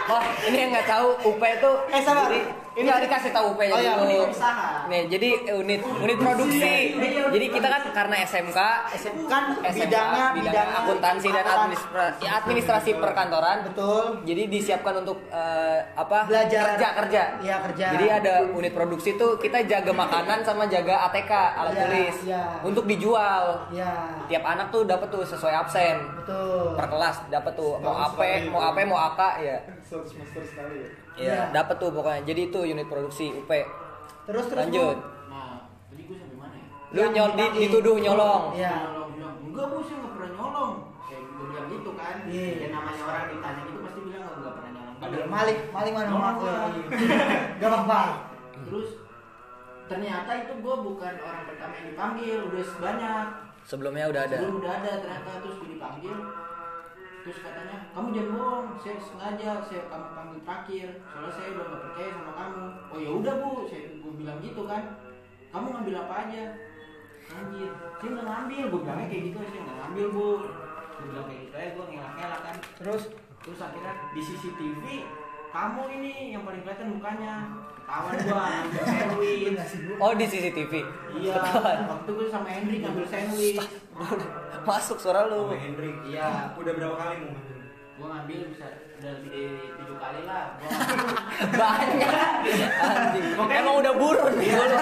[0.08, 2.32] Oh, ini yang nggak tahu UP itu Eh, sabar.
[2.32, 2.40] Jadi,
[2.78, 4.08] ini harus dikasih tahu UP nya Oh, iya, dulu.
[4.08, 4.88] unit usaha.
[4.88, 6.96] Nih, jadi unit unit produksi.
[7.28, 8.60] Jadi kita kan karena SMK
[8.96, 13.58] SM kan SMK, bidangnya bidangnya akuntansi dan akuntan- administrasi, administrasi perkantoran.
[13.68, 14.24] Betul.
[14.24, 16.24] Jadi disiapkan untuk eh, apa?
[16.24, 16.64] Belajar.
[16.74, 17.22] kerja kerja.
[17.44, 17.86] Iya, kerja.
[17.92, 22.44] Jadi ada unit produksi tuh kita jaga makanan sama jaga ATK alat Iya, tulis iya.
[22.64, 23.60] untuk dijual.
[23.76, 23.92] Ya.
[24.26, 26.74] Tiap anak tuh dapat tuh sesuai absen Betul.
[26.74, 29.58] per kelas dapat tuh mau AP, mau AP, mau AK ya.
[29.80, 30.90] Satu semester sekali ya.
[31.14, 31.42] Iya, Iya.
[31.52, 32.22] dapat tuh pokoknya.
[32.24, 33.52] Jadi itu unit produksi UP.
[34.26, 34.60] Terus terus.
[34.60, 34.98] Lanjut.
[34.98, 35.30] Bu.
[35.30, 36.68] Nah, tadi gue sampai mana ya?
[36.92, 38.44] Lu nyol di, dituduh nyolong.
[38.54, 38.74] Iya.
[38.86, 39.10] Nyolong
[39.48, 40.74] enggak bu, saya nggak pernah nyolong.
[41.08, 42.16] Kayak gue bilang gitu kan.
[42.26, 42.48] Iya.
[42.54, 44.96] Ya namanya orang ditanya gitu pasti bilang "Oh, nggak pernah nyolong.
[44.98, 46.54] Ada maling, maling mana gua.
[47.58, 48.02] Gak apa-apa.
[48.66, 48.90] Terus
[49.88, 53.28] ternyata itu gue bukan orang pertama yang dipanggil, udah banyak.
[53.68, 54.38] Sebelumnya udah ada.
[54.40, 56.16] Sebelum udah ada ternyata terus gue dipanggil.
[57.28, 60.88] Terus katanya kamu jangan bohong saya sengaja saya kamu panggil terakhir.
[61.04, 62.64] Soalnya saya udah gak percaya sama kamu.
[62.88, 63.52] Oh ya udah bu.
[63.68, 64.84] Saya gue bilang gitu kan.
[65.52, 66.44] Kamu ngambil apa aja?
[67.28, 68.64] Anjir saya nggak ngambil.
[68.72, 70.30] Gue bilangnya kayak gitu saya nggak ngambil bu.
[70.96, 72.56] Gue bilang kayak gitu aja gue ngelak ngelak kan.
[72.80, 73.04] Terus?
[73.44, 74.84] Terus akhirnya di CCTV
[75.52, 77.34] kamu ini yang paling kelihatan mukanya
[77.88, 79.44] ketahuan gua ngambil sandwich
[79.98, 80.74] Oh di CCTV.
[81.16, 81.78] iya Ketahuan.
[81.88, 83.60] waktu gua sama Hendrik ngambil sandwich
[84.62, 85.48] Masuk suara lu.
[85.48, 85.96] Sama Hendrik.
[86.04, 87.56] iya Udah berapa kali mau ngambil?
[87.98, 90.70] gua ngambil bisa udah lebih dari tujuh kali lah gua
[91.38, 92.10] Banyak.
[92.80, 93.26] Anjing.
[93.38, 94.50] Emang udah burun nih.
[94.50, 94.82] Udah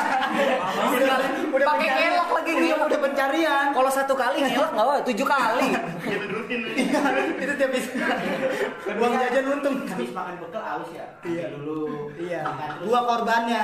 [1.66, 2.12] Pakai pencarian.
[2.12, 2.86] kelok lagi Iya, gitu.
[2.86, 3.66] udah pencarian.
[3.72, 5.68] Kalau satu kali ngelak nggak apa, tujuh kali.
[6.02, 6.60] Jadi rutin.
[6.76, 7.02] Iya,
[7.36, 7.92] itu tiap bisa.
[8.94, 9.76] Uang jajan untung.
[9.86, 11.46] habis makan bekal aus ya Iya.
[11.52, 11.78] Dulu
[12.16, 12.42] Iya.
[12.82, 13.64] Gua korbannya.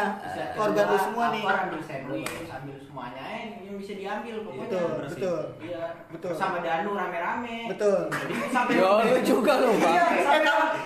[0.54, 1.44] Korban lu semua nih.
[1.44, 5.12] ambil sandwich ambil semuanya yang bisa diambil pokoknya Betul, bersih.
[5.18, 5.42] betul.
[5.60, 6.32] iya Betul.
[6.38, 8.00] sama Danu rame-rame Betul.
[8.08, 9.92] jadi sampai Yo, lu juga lu, Bang.
[9.92, 10.40] iya Eh, sampai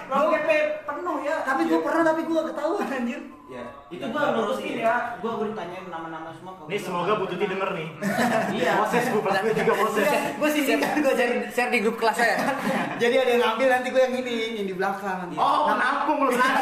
[0.08, 0.50] ruang PP
[0.82, 3.22] penuh ya Tapi gua pernah tapi gua ketahuan anjir.
[3.46, 3.62] Ya.
[3.94, 7.88] itu gua lurusin ya gua gua ditanyain nama-nama semua Nih semoga Bu Tuti denger nih.
[8.58, 9.22] iya Proses gue
[9.54, 10.08] juga proses.
[10.42, 12.36] Gua sih gua jadi share di grup kelas saya.
[13.02, 15.30] jadi ada yang ngambil nanti gua yang ini yang di belakang.
[15.38, 16.62] Oh, penampung lu penada.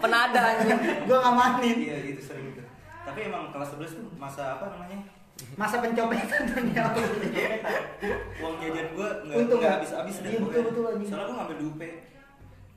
[0.00, 0.80] Penada anjing.
[1.04, 1.76] Gua ngamanin.
[1.76, 2.62] Iya gitu sering gitu.
[3.04, 4.96] Tapi emang kelas 11 tuh masa apa namanya?
[5.54, 7.00] Masa pencopetan ternyata.
[8.40, 9.72] Uang jajan gua nggak nggak?
[9.78, 10.30] habis-habis deh.
[10.30, 11.08] Iya, betul, betul, anjing.
[11.08, 11.82] Soalnya gua ngambil di UP.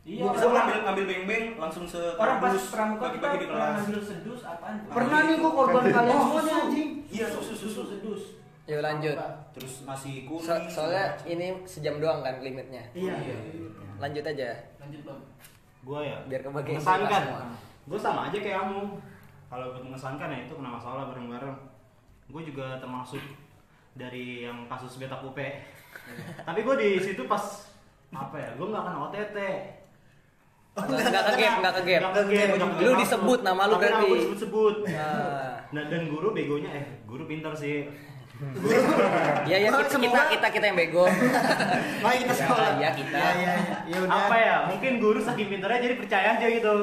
[0.05, 3.57] iya Gua bisa ngambil ngambil beng-beng langsung se orang pas pramuka kita bagi-bagi di pernah
[3.65, 3.77] kelas.
[3.79, 4.91] ngambil sedus apaan tuh?
[4.93, 6.89] Pernah nih gua korban kalian semuanya anjing.
[7.09, 8.23] Iya susu susu sedus
[8.65, 9.13] Yuk lanjut.
[9.53, 10.41] Terus nasi kuning.
[10.41, 12.81] So- soalnya ini sejam doang kan limitnya.
[12.93, 13.13] Iya.
[13.95, 14.49] Lanjut aja.
[14.77, 15.19] lanjut bang
[15.85, 16.17] Gue ya.
[16.25, 17.21] Biar kebagian mengesankan.
[17.29, 17.45] semua.
[17.85, 18.81] Gue sama aja kayak kamu.
[19.45, 21.55] Kalau buat mengesankan ya itu kena masalah bareng-bareng.
[22.25, 23.21] Gue juga termasuk
[23.93, 25.37] dari yang kasus betak UP.
[26.41, 27.69] Tapi gue di situ pas
[28.11, 28.49] apa ya?
[28.53, 29.37] Gue nggak kena OTT.
[30.75, 32.01] Enggak enggak ke gap, enggak ke gap.
[32.01, 33.95] Nggak ke game, nggak ke Lu disebut nama lu berarti.
[33.95, 34.75] nama gue disebut-sebut.
[34.85, 35.53] Nah.
[35.71, 37.87] Nah, dan guru begonya eh guru pintar sih.
[39.47, 41.07] Iya ya Oh, kita, kita kita kita yang bego.
[42.03, 42.67] Mari kita Ya, sekolah.
[42.75, 43.15] iya, kita.
[43.15, 43.77] Iya, iya, iya.
[43.87, 44.19] Ya udah.
[44.27, 44.55] Apa ya?
[44.67, 46.75] Mungkin guru saking pintarnya jadi percaya aja gitu.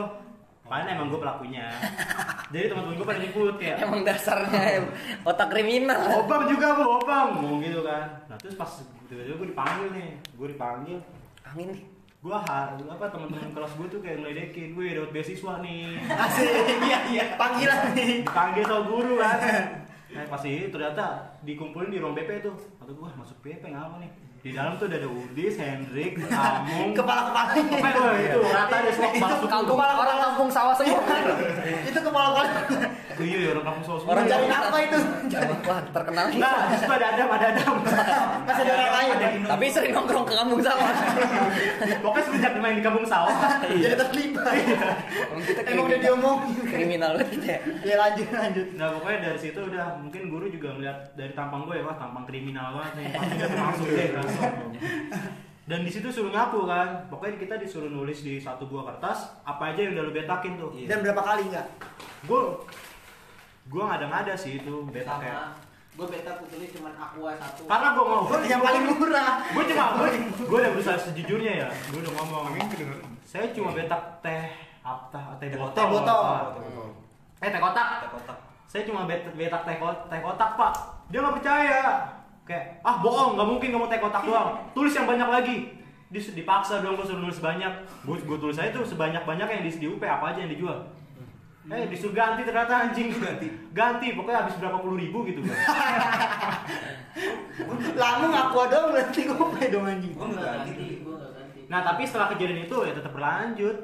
[0.72, 1.68] Padahal emang gue pelakunya.
[2.48, 3.76] Jadi teman-teman gue pada nyebut ya.
[3.76, 4.88] Emang dasarnya
[5.20, 6.00] otak kriminal.
[6.24, 8.24] Obam juga bu, obam, ngomong gitu kan.
[8.24, 10.96] Nah terus pas tiba-tiba gue dipanggil nih, gue dipanggil,
[11.44, 11.84] Angin nih.
[12.22, 16.48] gue har, apa teman-teman kelas gue tuh kayak ngeledekin, gue dapat beasiswa nih, Asik.
[16.88, 17.24] Iya, iya.
[17.36, 18.22] Panggilan nih.
[18.24, 19.62] dipanggil sama guru kan.
[20.14, 21.04] Nah pas itu ternyata
[21.44, 24.21] dikumpulin di ruang BP tuh, atau gue masuk BP ngapa nih?
[24.42, 27.62] Di dalam tuh udah ada Udis, Hendrik, Amung, Kepala-kepalanya.
[27.62, 29.34] apa gue itu rata deh semua kepala.
[29.46, 30.98] Kampung orang kampung sawah semua.
[31.86, 32.50] Itu kepala-kepala.
[33.14, 34.08] Iya ya orang kampung semua.
[34.08, 34.98] Orang Cari kampung- apa itu?
[35.62, 36.24] Wah, terkenal.
[36.32, 37.74] Nah, di situ ada Adam, ada Adam.
[38.42, 39.14] Masih ada orang lain.
[39.42, 40.90] Tapi sering nongkrong ke kampung sawah.
[42.00, 43.34] Pokoknya semenjak main di kampung sawah.
[43.64, 44.54] Jadi terlibat.
[45.28, 46.64] Emang kita Emang udah kriminal, diomongin.
[46.64, 47.58] kriminal banget kita ya.
[47.82, 48.66] Ya lanjut lanjut.
[48.74, 52.74] Nah pokoknya dari situ udah mungkin guru juga melihat dari tampang gue wah tampang kriminal
[52.74, 54.52] banget nih pasti gak termasuk deh langsung.
[55.62, 59.70] Dan di situ suruh nyapu kan, pokoknya kita disuruh nulis di satu buah kertas apa
[59.70, 60.74] aja yang udah lu betakin tuh.
[60.74, 60.86] Iya.
[60.90, 61.66] Dan berapa kali enggak?
[62.22, 62.42] Gue
[63.68, 65.34] gue nggak ada ngada sih itu betak ya.
[65.34, 65.54] sama
[65.92, 69.32] gue beta aku tulis cuma aqua satu Karena gue mau, Yang paling murah.
[69.44, 70.08] gue cuma gue
[70.40, 72.44] gue udah berusaha sejujurnya ya, gue udah ngomong.
[73.28, 74.48] Saya cuma betak teh
[74.80, 75.76] apa teh botol.
[75.76, 76.24] Teh botol.
[77.44, 77.86] Eh teh kotak.
[77.92, 78.38] Kita kotak.
[78.72, 80.72] saya cuma bet betak teh kotak, teh kotak pak
[81.12, 81.80] dia nggak percaya
[82.48, 85.56] kayak ah bohong nggak mungkin kamu teh kotak doang tulis yang banyak lagi
[86.08, 87.72] dipaksa dong gue suruh nulis banyak
[88.08, 90.88] gue gue tulis aja tuh sebanyak banyak yang di, di UP apa aja yang dijual
[91.64, 93.46] eh disuruh ganti ternyata anjing Ganti.
[93.70, 95.54] ganti pokoknya habis berapa puluh ribu gitu kan
[97.94, 100.12] Lamu ngaku dong berarti gue dong anjing.
[100.16, 101.60] Gua gue ganti.
[101.68, 103.76] nah tapi setelah kejadian itu ya tetap berlanjut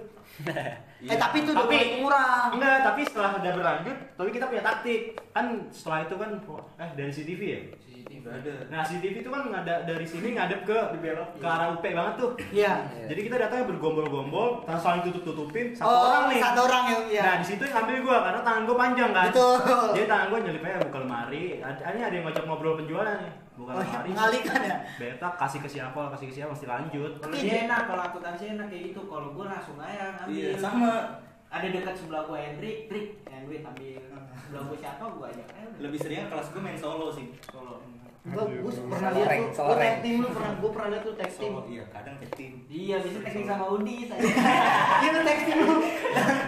[0.99, 2.51] Eh tapi itu udah Tapi- paling murah.
[2.51, 5.01] enggak tapi setelah udah berlanjut tapi kita punya taktik
[5.31, 6.31] kan setelah itu kan
[6.77, 7.61] eh dari CCTV ya
[8.31, 8.53] ada.
[8.67, 10.79] Nah CCTV itu kan ada dari sini ngadep ke
[11.35, 12.31] ke arah UP banget tuh.
[12.51, 12.73] Iya.
[13.05, 16.41] Jadi kita datangnya bergombol-gombol, terus saling tutup-tutupin satu Oh, orang nih.
[16.41, 17.23] satu orang yang iya.
[17.25, 19.27] Nah di situ yang ngambil gua karena tangan gua panjang kan.
[19.29, 19.57] Betul.
[19.93, 21.45] Jadi tangan gua nyelipnya buka lemari.
[21.59, 23.33] Ini ada yang ngajak ngobrol penjualan nih.
[23.55, 24.09] Buka Oh, iya, lemari.
[24.09, 24.77] mengalihkan ya?
[24.97, 27.13] Beta kasih ke siapa, kasih ke siapa, mesti lanjut.
[27.19, 30.93] kalau dia enak kalau akuntansi enak kayak gitu kalau gue langsung aja ngambil Iya, sama.
[31.49, 33.07] ada dekat sebelah gue Hendrik Trik
[33.41, 33.99] duit ambil
[34.39, 35.81] sebelah gue siapa gue ajak aja udah.
[35.81, 37.27] Lebih sering kelas gue main solo sih.
[37.49, 37.81] solo
[38.27, 41.31] Gua, gua pernah lihat tuh, gua tag team lu pernah, gua pernah lihat tuh tag
[41.33, 41.53] team.
[41.71, 42.53] Iya kadang ke tim.
[42.67, 44.21] iya bisa teknik sama Udi saya
[45.03, 45.77] Iya tuh tag team lu.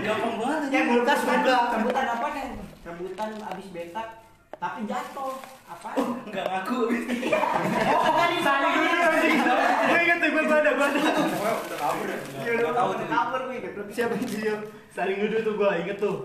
[0.03, 0.61] Gampang banget.
[0.75, 1.57] Yang kulkas juga.
[1.79, 2.47] rebutan apa nih
[2.81, 4.09] rebutan abis bentak
[4.61, 5.89] tapi jatuh apa
[6.29, 6.79] Enggak ngaku.
[7.97, 9.01] oh kan Saling dulu.
[9.89, 11.01] Gue inget tuh gue ada, gue ada.
[11.01, 12.18] Udah kabur ya.
[12.45, 13.09] Iya, tuh.
[13.09, 14.57] kabur gue inget Siapa itu dia?
[14.93, 16.16] Saling dulu tuh gue inget tuh.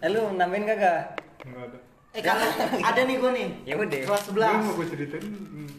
[0.00, 1.20] Eh lu nambahin kagak?
[1.44, 1.78] Enggak ada.
[2.10, 2.42] Eh kalau
[2.90, 3.48] ada nih gue nih.
[3.64, 4.00] Ya udah.
[4.02, 4.78] Kelas Gue mau 11.
[4.78, 5.26] gue ceritain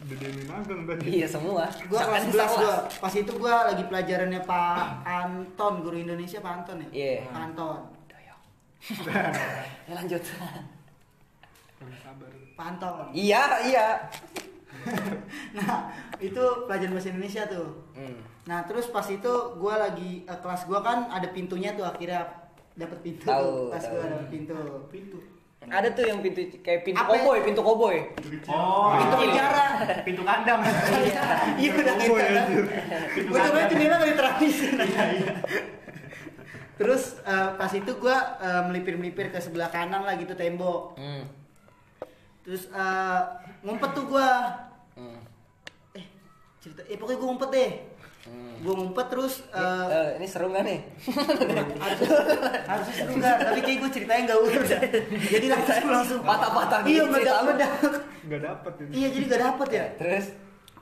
[0.08, 1.04] Dedenin Ageng tadi.
[1.08, 1.64] Iya semua.
[1.88, 2.52] Gua Kan kelas 11 sekelas.
[2.56, 2.74] gua.
[3.00, 6.88] Pas itu gua lagi pelajarannya Pak Anton, guru Indonesia Pak Anton ya?
[6.90, 7.16] Iya.
[7.28, 7.80] Pak Anton.
[9.86, 10.22] Ya lanjut.
[12.56, 13.04] Pak Anton.
[13.12, 13.86] Iya, iya.
[15.54, 17.68] Nah, itu pelajaran bahasa Indonesia tuh.
[17.94, 18.18] Hmm.
[18.42, 22.26] Nah, terus pas itu gua lagi eh, kelas gua kan ada pintunya tuh akhirnya
[22.74, 23.86] dapat pintu Tahu, tahu.
[23.94, 24.56] gua dapat pintu.
[24.90, 25.18] Pintu.
[25.62, 27.22] Ada tuh yang pintu kayak pintu Apa ya?
[27.22, 27.96] koboy, pintu koboy.
[28.46, 29.66] Oh, Pintu penjara.
[30.02, 30.60] pintu kandang.
[31.56, 32.42] Iya udah kayak sana.
[33.14, 34.66] Betul-betul jendela dari tradisi.
[36.72, 40.98] Terus eh, pas itu gua eh, melipir-melipir ke sebelah kanan lah gitu tembok.
[40.98, 41.24] Hmm.
[42.42, 43.20] Terus eh,
[43.62, 44.28] ngumpet tuh gua.
[44.92, 45.20] Hmm.
[45.94, 46.04] Eh,
[46.58, 47.70] cerita eh pokoknya gua ngumpet deh.
[48.22, 48.54] Hmm.
[48.60, 50.78] Gua ngumpet terus eh, Eh, ini seru gak nih?
[51.74, 52.10] harusnya
[52.64, 54.62] harusnya seru kan tapi kayak gue ceritanya nggak urut
[55.24, 57.42] jadi langsung langsung Patah-patah iya gitu cerita lu.
[57.44, 57.72] meledak
[58.22, 58.90] Gak dapet ini.
[58.94, 60.26] iya jadi gak dapet ya Terus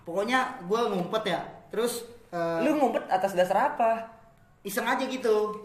[0.02, 1.92] pokoknya gue ngumpet ya terus
[2.28, 3.92] eh, lu ngumpet atas dasar apa?
[4.60, 5.56] iseng aja gitu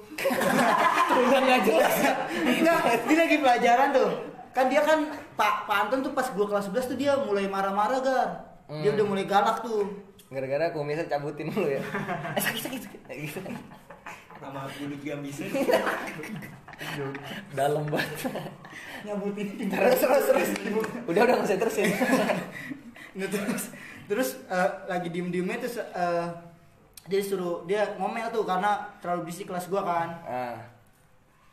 [1.11, 1.93] Udah nggak jelas.
[2.31, 4.09] enggak dia lagi pelajaran tuh
[4.49, 4.99] kan dia kan
[5.35, 8.29] Pak Pak Anton tuh pas gue kelas 11 tuh dia mulai marah-marah gar
[8.71, 8.95] dia Hmm.
[8.95, 9.83] udah mulai galak tuh
[10.35, 11.79] Gara-gara kumisnya cabutin dulu ya.
[12.35, 13.01] Eh sakit sakit sakit.
[13.07, 13.39] Gitu.
[14.35, 15.47] Sama bulu juga bisa.
[17.57, 18.35] Dalam banget.
[19.07, 20.49] nyabutin Terus terus terus.
[21.07, 21.87] Udah udah nggak usah terusin.
[23.15, 23.71] Nah, terus
[24.11, 26.27] terus eh, lagi diem diemnya terus eh,
[27.07, 30.59] dia suruh dia ngomel tuh karena terlalu berisik kelas gua kan Ah,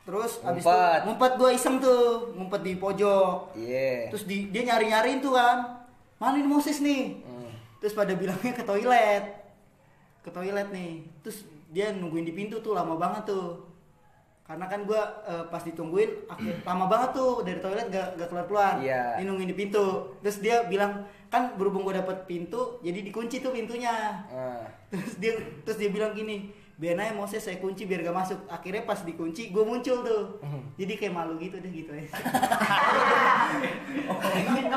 [0.03, 4.11] terus abis itu ngumpet gua iseng tuh ngumpet di pojok iya.
[4.11, 5.87] terus di, dia nyari nyariin tuh kan
[6.19, 7.32] mana ini Moses nih Hmm.
[7.83, 9.25] Terus pada bilangnya ke toilet.
[10.23, 11.03] Ke toilet nih.
[11.21, 13.67] Terus dia nungguin di pintu tuh lama banget tuh.
[14.43, 18.47] Karena kan gua eh, pas ditungguin akhir- lama banget tuh dari toilet gak, gak keluar
[18.47, 19.19] keluar Iya.
[19.19, 19.83] dia nungguin di pintu.
[20.21, 24.23] Terus dia bilang kan berhubung gua dapet pintu jadi dikunci tuh pintunya.
[24.29, 24.63] Ah.
[24.87, 28.39] terus dia terus dia bilang gini biar aja Moses saya kunci biar gak masuk.
[28.47, 30.23] Akhirnya pas dikunci gue muncul tuh.
[30.79, 32.11] Jadi kayak malu gitu deh gitu aja.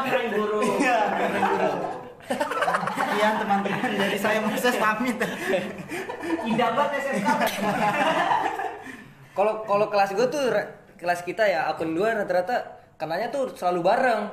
[0.05, 0.59] Keren guru.
[0.77, 1.71] Iya, keren guru.
[2.95, 5.17] Sekian teman-teman dari saya Moses pamit.
[6.45, 7.28] Indah banget SSK.
[9.36, 10.43] Kalau kalau kelas gue tuh
[10.95, 14.23] kelas kita ya akun dua rata-rata kenanya tuh selalu bareng.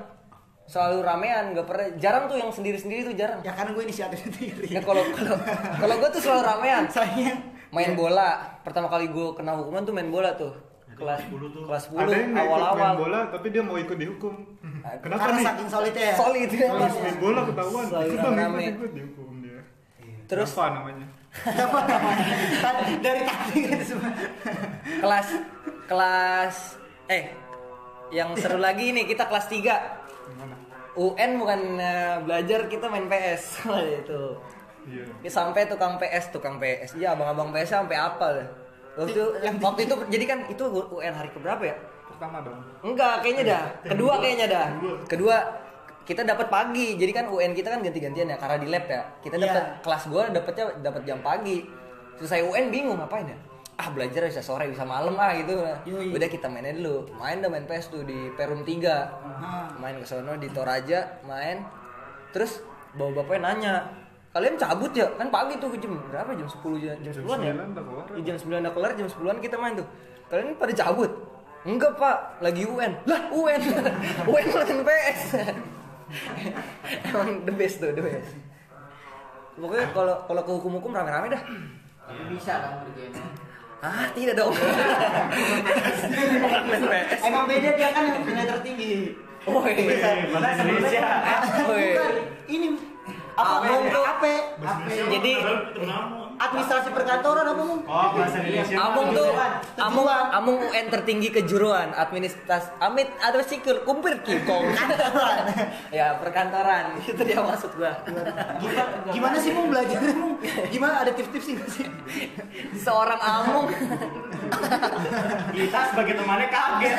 [0.62, 3.42] Selalu ramean, nggak pernah jarang tuh yang sendiri-sendiri tuh jarang.
[3.42, 4.70] Ya karena gue inisiatif sendiri.
[4.70, 5.36] Ya kalau kalau
[5.76, 6.86] kalau gue tuh selalu ramean.
[6.88, 8.60] Saya Main bola.
[8.60, 10.52] Pertama kali gue kena hukuman tuh main bola tuh.
[11.02, 11.62] Kelas 10 tuh.
[11.64, 12.92] Kelas 10 Ada yang awal-awal.
[12.96, 14.34] bola tapi dia mau ikut dihukum.
[14.98, 15.46] Kenapa karena nih?
[15.46, 16.14] saking solidnya ya.
[16.16, 16.68] Solid ya.
[16.72, 17.84] Pas main bola ketahuan.
[17.86, 18.60] Ikut bang, rame.
[18.60, 19.60] ikut, ikut dihukum dia.
[20.24, 21.06] Terus apa namanya?
[21.42, 22.34] Apa namanya?
[22.60, 24.10] Tadi- Dari tadi gitu semua.
[24.98, 25.28] kelas
[25.84, 26.56] kelas
[27.06, 27.24] eh
[28.10, 29.58] yang seru lagi nih kita kelas 3
[30.28, 30.54] Gimana?
[30.94, 33.64] UN bukan eh, belajar kita main PS
[34.00, 34.22] itu
[34.82, 35.06] Iya.
[35.20, 38.46] Ya, sampai tukang PS tukang PS ya abang-abang PS sampai apa lah
[38.92, 39.24] waktu itu
[39.58, 41.76] waktu itu jadi kan itu UN hari keberapa ya?
[42.12, 42.58] Pertama dong.
[42.84, 43.62] enggak kayaknya dah.
[43.82, 44.14] Kedua.
[44.20, 44.66] Kayaknya dah.
[45.08, 45.36] Kedua.
[46.02, 46.98] Kita dapat pagi.
[46.98, 49.02] Jadi kan UN kita kan ganti-gantian ya karena di lab ya.
[49.22, 49.44] Kita Iya.
[49.48, 51.62] dapat kelas gua dapatnya dapat jam pagi.
[52.18, 53.38] Selesai UN bingung ngapain ya?
[53.72, 55.56] Ah belajar bisa sore bisa malam ah gitu.
[55.88, 57.08] Udah kita mainnya dulu.
[57.16, 59.72] Main dah main PS tuh di Perum 3 Aha.
[59.80, 61.64] main ke sono di Toraja main.
[62.30, 62.60] Terus
[62.92, 63.74] bawa bapaknya nanya
[64.32, 65.06] kalian cabut ya?
[65.20, 66.30] Kan pagi tuh jam berapa?
[66.32, 67.52] Jam 10 jam, jam 10 an ya?
[67.52, 68.04] 9 udah keluar.
[68.16, 69.86] Iya, jam 9 udah kelar jam 10 an kita main tuh.
[70.32, 71.10] Kalian pada cabut?
[71.62, 72.16] Enggak pak.
[72.42, 73.60] Lagi UN lah UN
[74.26, 75.20] UN main PS
[77.08, 78.36] emang the best tuh the best.
[79.56, 81.42] Pokoknya kalau kalau ke hukum hukum rame rame dah.
[82.04, 83.24] Tapi bisa kan kerjanya.
[83.82, 84.54] ah tidak dong.
[87.26, 89.16] Emang beda dia kan yang tertinggi.
[89.42, 90.22] oh iya.
[90.54, 91.02] Indonesia.
[91.66, 92.14] oh iya Bukan,
[92.46, 92.66] ini
[93.32, 94.24] apa tuh- AP,
[94.60, 94.88] AP.
[95.08, 95.32] jadi
[96.34, 97.80] administrasi perkantoran apa mong?
[97.82, 98.74] Oh, bahasa Indonesia.
[98.76, 99.30] Amung tuh.
[99.78, 104.74] Amung Amung UN tertinggi kejuruan administras amit atau sikul kumpir kikong
[105.94, 107.94] ya perkantoran itu dia maksud gua
[108.58, 110.34] Gimana, gimana sih mong belajarnya mong?
[110.68, 111.86] Gimana ada tips-tips sih sih?
[112.76, 113.70] seorang Amung
[115.52, 116.94] Kita sebagai temannya kaget.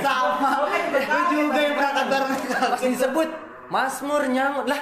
[0.00, 0.50] Sama,
[0.90, 2.32] lu juga yang berangkat bareng.
[2.50, 3.28] pas disebut
[3.70, 4.80] Masmur nyangut lah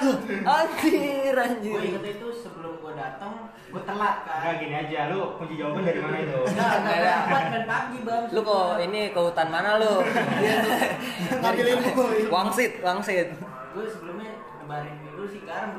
[0.49, 3.33] anjir Gue anjir inget itu sebelum gue datang,
[3.69, 4.53] gue telat Enggak kan.
[4.57, 6.39] gini aja, lu kunci jawaban dari mana itu?
[6.43, 8.23] Enggak, enggak berangkat main pagi bang.
[8.29, 9.93] lu kok ini ke hutan mana lu
[11.37, 11.89] Ngambil ilmu.
[12.27, 13.27] wangsit wangsit
[13.69, 15.69] Gue sebelumnya nebarin dulu sih garam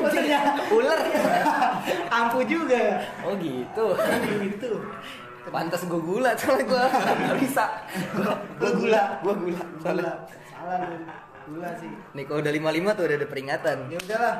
[0.00, 0.40] anjir
[0.72, 1.00] ular
[2.08, 2.82] Ampuh juga.
[3.20, 3.86] oh gitu
[4.40, 4.70] Gitu.
[5.44, 6.84] Pantas gue gula soalnya gue
[7.36, 7.68] bisa.
[8.56, 9.60] Gue gula, gue gula.
[9.76, 10.16] Salah
[10.88, 11.04] lu.
[11.44, 11.90] Gula sih.
[12.14, 13.76] Nih kalau udah 55 tuh udah ada peringatan.
[13.86, 14.34] Ya udahlah.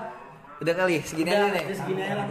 [0.54, 1.64] Udah kali, segini Udah, aja nih.
[1.66, 2.26] udah segini aja lah.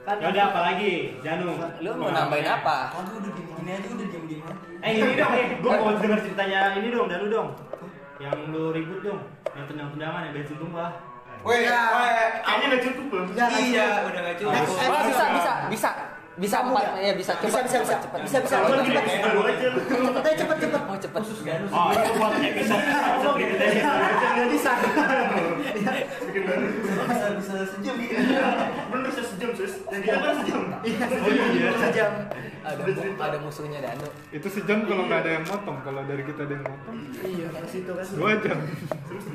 [0.00, 0.92] Kan Ya udah apa lagi?
[1.20, 1.46] Janu.
[1.78, 2.76] Lu mau nambahin apa?
[2.96, 4.42] Aduh udah gini aja udah diem diem
[4.80, 7.48] Eh ini dong, eh, gue mau denger ceritanya ini dong, Danu dong.
[8.16, 9.20] Yang lu ribut dong,
[9.52, 10.90] yang tendang-tendangan yang bensin tumpah.
[11.40, 11.80] Weh, Ya.
[12.40, 13.26] Kayaknya nggak cukup belum?
[13.30, 14.08] Iya, cukup.
[14.08, 14.52] udah gak cukup.
[14.56, 15.90] Oh, bisa, bisa, bisa.
[16.40, 17.12] Bisa empat, ya?
[17.12, 17.36] bisa.
[17.36, 17.94] Coba, Bisa, bisa, bisa.
[18.00, 18.56] cepat, Bisa, bisa.
[18.64, 18.80] cepat.
[18.80, 20.80] Cepet aja, cepet, cepet.
[20.80, 21.22] Oh cepet.
[21.68, 22.84] Oh, itu buat episode
[23.36, 23.92] berikutnya.
[24.32, 24.72] Nggak bisa.
[25.70, 27.94] Bisa bisa sejam
[28.90, 29.72] Bener saya sejam sis.
[29.86, 30.60] Yang kita kan sejam.
[30.72, 32.10] Oh iya, sejam.
[32.60, 32.82] Ada
[33.20, 34.08] ada musuhnya Danu.
[34.30, 35.78] Itu sejam kalau nggak ada yang motong.
[35.80, 38.04] Kalau dari kita ada yang motong, Iya, ke situ kan.
[38.10, 38.58] dua jam.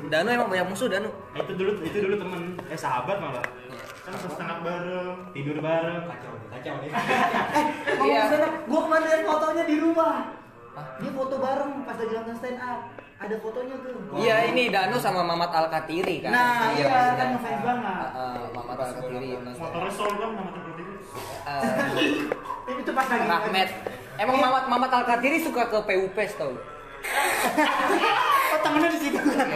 [0.08, 1.10] Danu emang banyak musuh Danu.
[1.34, 3.46] Itu dulu itu dulu temen eh sahabat malah.
[4.06, 5.10] Kan setengah bareng.
[5.34, 6.02] Tidur bareng.
[6.06, 6.90] Kacau deh, kacau deh.
[7.98, 8.22] Ngomong Iya.
[8.24, 10.14] stand up, gua kemarin fotonya di rumah.
[10.76, 12.80] Dia foto bareng pas lagi nonton stand up.
[13.16, 13.96] Ada fotonya tuh.
[14.14, 16.30] Iya ini Danu sama Mamat Alkatiri kan.
[16.30, 17.16] Nah, iya, maksudnya.
[17.16, 18.06] kan ngefans banget.
[18.06, 19.30] Ah, ah, Mamat Alkatiri.
[19.42, 20.94] Motornya sol kan nama tempat itu.
[22.68, 23.24] Eh, Itu pas lagi.
[23.26, 23.68] Rahmat.
[24.16, 26.52] Emang Mamat Mamat Alkatiri suka ke PUPS tau?
[28.66, 29.48] Tangannya di situ kan.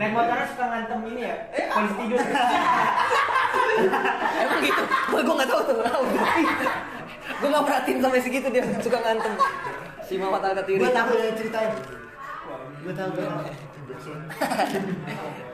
[0.00, 1.36] Naik motornya suka ngantem ini ya.
[1.68, 2.18] Polisi tidur.
[4.40, 4.82] Emang gitu?
[4.88, 5.76] Gue gue nggak tahu tuh.
[7.40, 9.32] gue nggak perhatiin sampai segitu dia suka ngantem.
[10.00, 10.80] Si Mamat Alkatiri.
[10.80, 11.70] Gua tahu ya ceritain.
[12.80, 13.52] Gua tahu, gua tahu.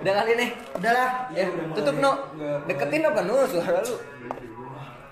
[0.06, 0.50] Udah kali nih.
[0.78, 1.08] Udahlah.
[1.34, 1.44] Ya,
[1.74, 2.12] tutup no.
[2.70, 3.96] Deketin apa no suara lu?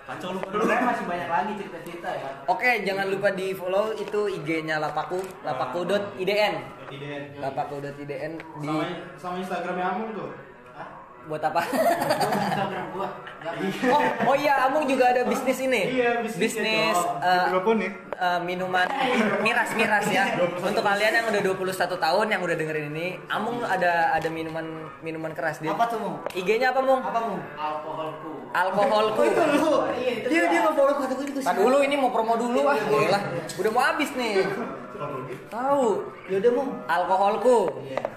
[0.05, 0.41] Kacau lu.
[0.45, 2.29] Sebenarnya masih banyak lagi cerita-cerita ya.
[2.45, 6.55] Oke, jangan lupa di follow itu IG-nya Lapaku, lapaku.idn.
[6.93, 7.41] Tidak.
[7.41, 8.85] Lapaku.idn di Sama
[9.17, 10.31] sama Instagramnya Amung tuh.
[11.25, 11.61] Buat apa?
[11.65, 13.09] Instagram gua.
[13.93, 14.03] oh,
[14.33, 16.01] oh iya, Amung juga ada bisnis ini.
[16.01, 16.93] Iya, Bisnis eh,
[17.49, 17.93] Hidroponik.
[18.17, 18.89] eh, minuman
[19.45, 20.25] miras miras ya.
[20.41, 24.65] Untuk kalian yang udah 21 tahun yang udah dengerin ini, Amung ada ada minuman
[25.05, 25.73] minuman keras dia.
[25.73, 26.17] Apa tuh, Mung?
[26.33, 27.01] IG-nya apa, Mung?
[27.05, 27.41] Apa, Mung?
[27.57, 28.33] Alkoholku.
[28.53, 29.21] Alkoholku.
[29.21, 29.73] Oh, itu lu.
[29.97, 31.41] Iya, itu Dia dia nge-follow kata gua itu.
[31.45, 32.77] Tar dulu ini mau promo dulu ah.
[33.61, 34.45] Udah mau habis nih.
[35.51, 35.89] Tahu.
[36.31, 36.71] Ya udah, Mung.
[36.87, 37.59] Alkoholku.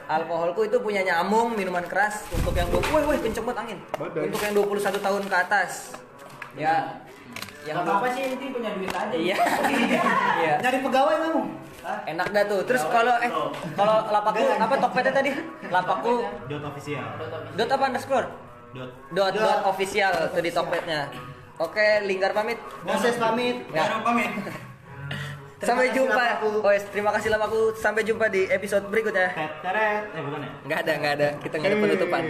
[0.07, 3.79] Alkoholku itu punyanya Amung, minuman keras untuk yang dua woi woi kenceng banget angin.
[3.97, 4.23] Badai.
[4.29, 5.71] Untuk yang 21 tahun ke atas.
[6.55, 6.75] Ya.
[7.67, 9.15] Yang Yang apa sih yang penting punya duit aja.
[9.15, 9.37] Iya.
[10.37, 10.53] Iya.
[10.63, 11.39] Nyari pegawai Mung?
[11.87, 12.61] Enak dah tuh.
[12.67, 13.31] Terus kalau eh
[13.75, 15.31] kalau lapaku apa Tokpednya tadi?
[15.71, 16.13] Lapaku
[16.47, 17.05] Dot official.
[17.55, 18.27] dot apa underscore?
[18.75, 18.91] Dot.
[19.11, 19.43] Dot Dot.
[19.43, 21.11] dot official tuh di Tokpednya.
[21.57, 22.61] Oke, Linggar pamit.
[22.85, 23.65] Moses pamit.
[23.73, 23.89] Ya.
[23.89, 24.66] Jangan
[25.57, 25.69] pamit.
[25.69, 26.25] Sampai jumpa.
[26.61, 27.73] Oh, yes, terima kasih Lapaku.
[27.77, 29.33] Sampai jumpa di episode berikutnya.
[29.65, 30.03] Teret.
[30.13, 30.49] Eh bukan ya?
[30.69, 31.27] Nggak ada, nggak ada.
[31.41, 32.23] Kita nggak ada penutupan.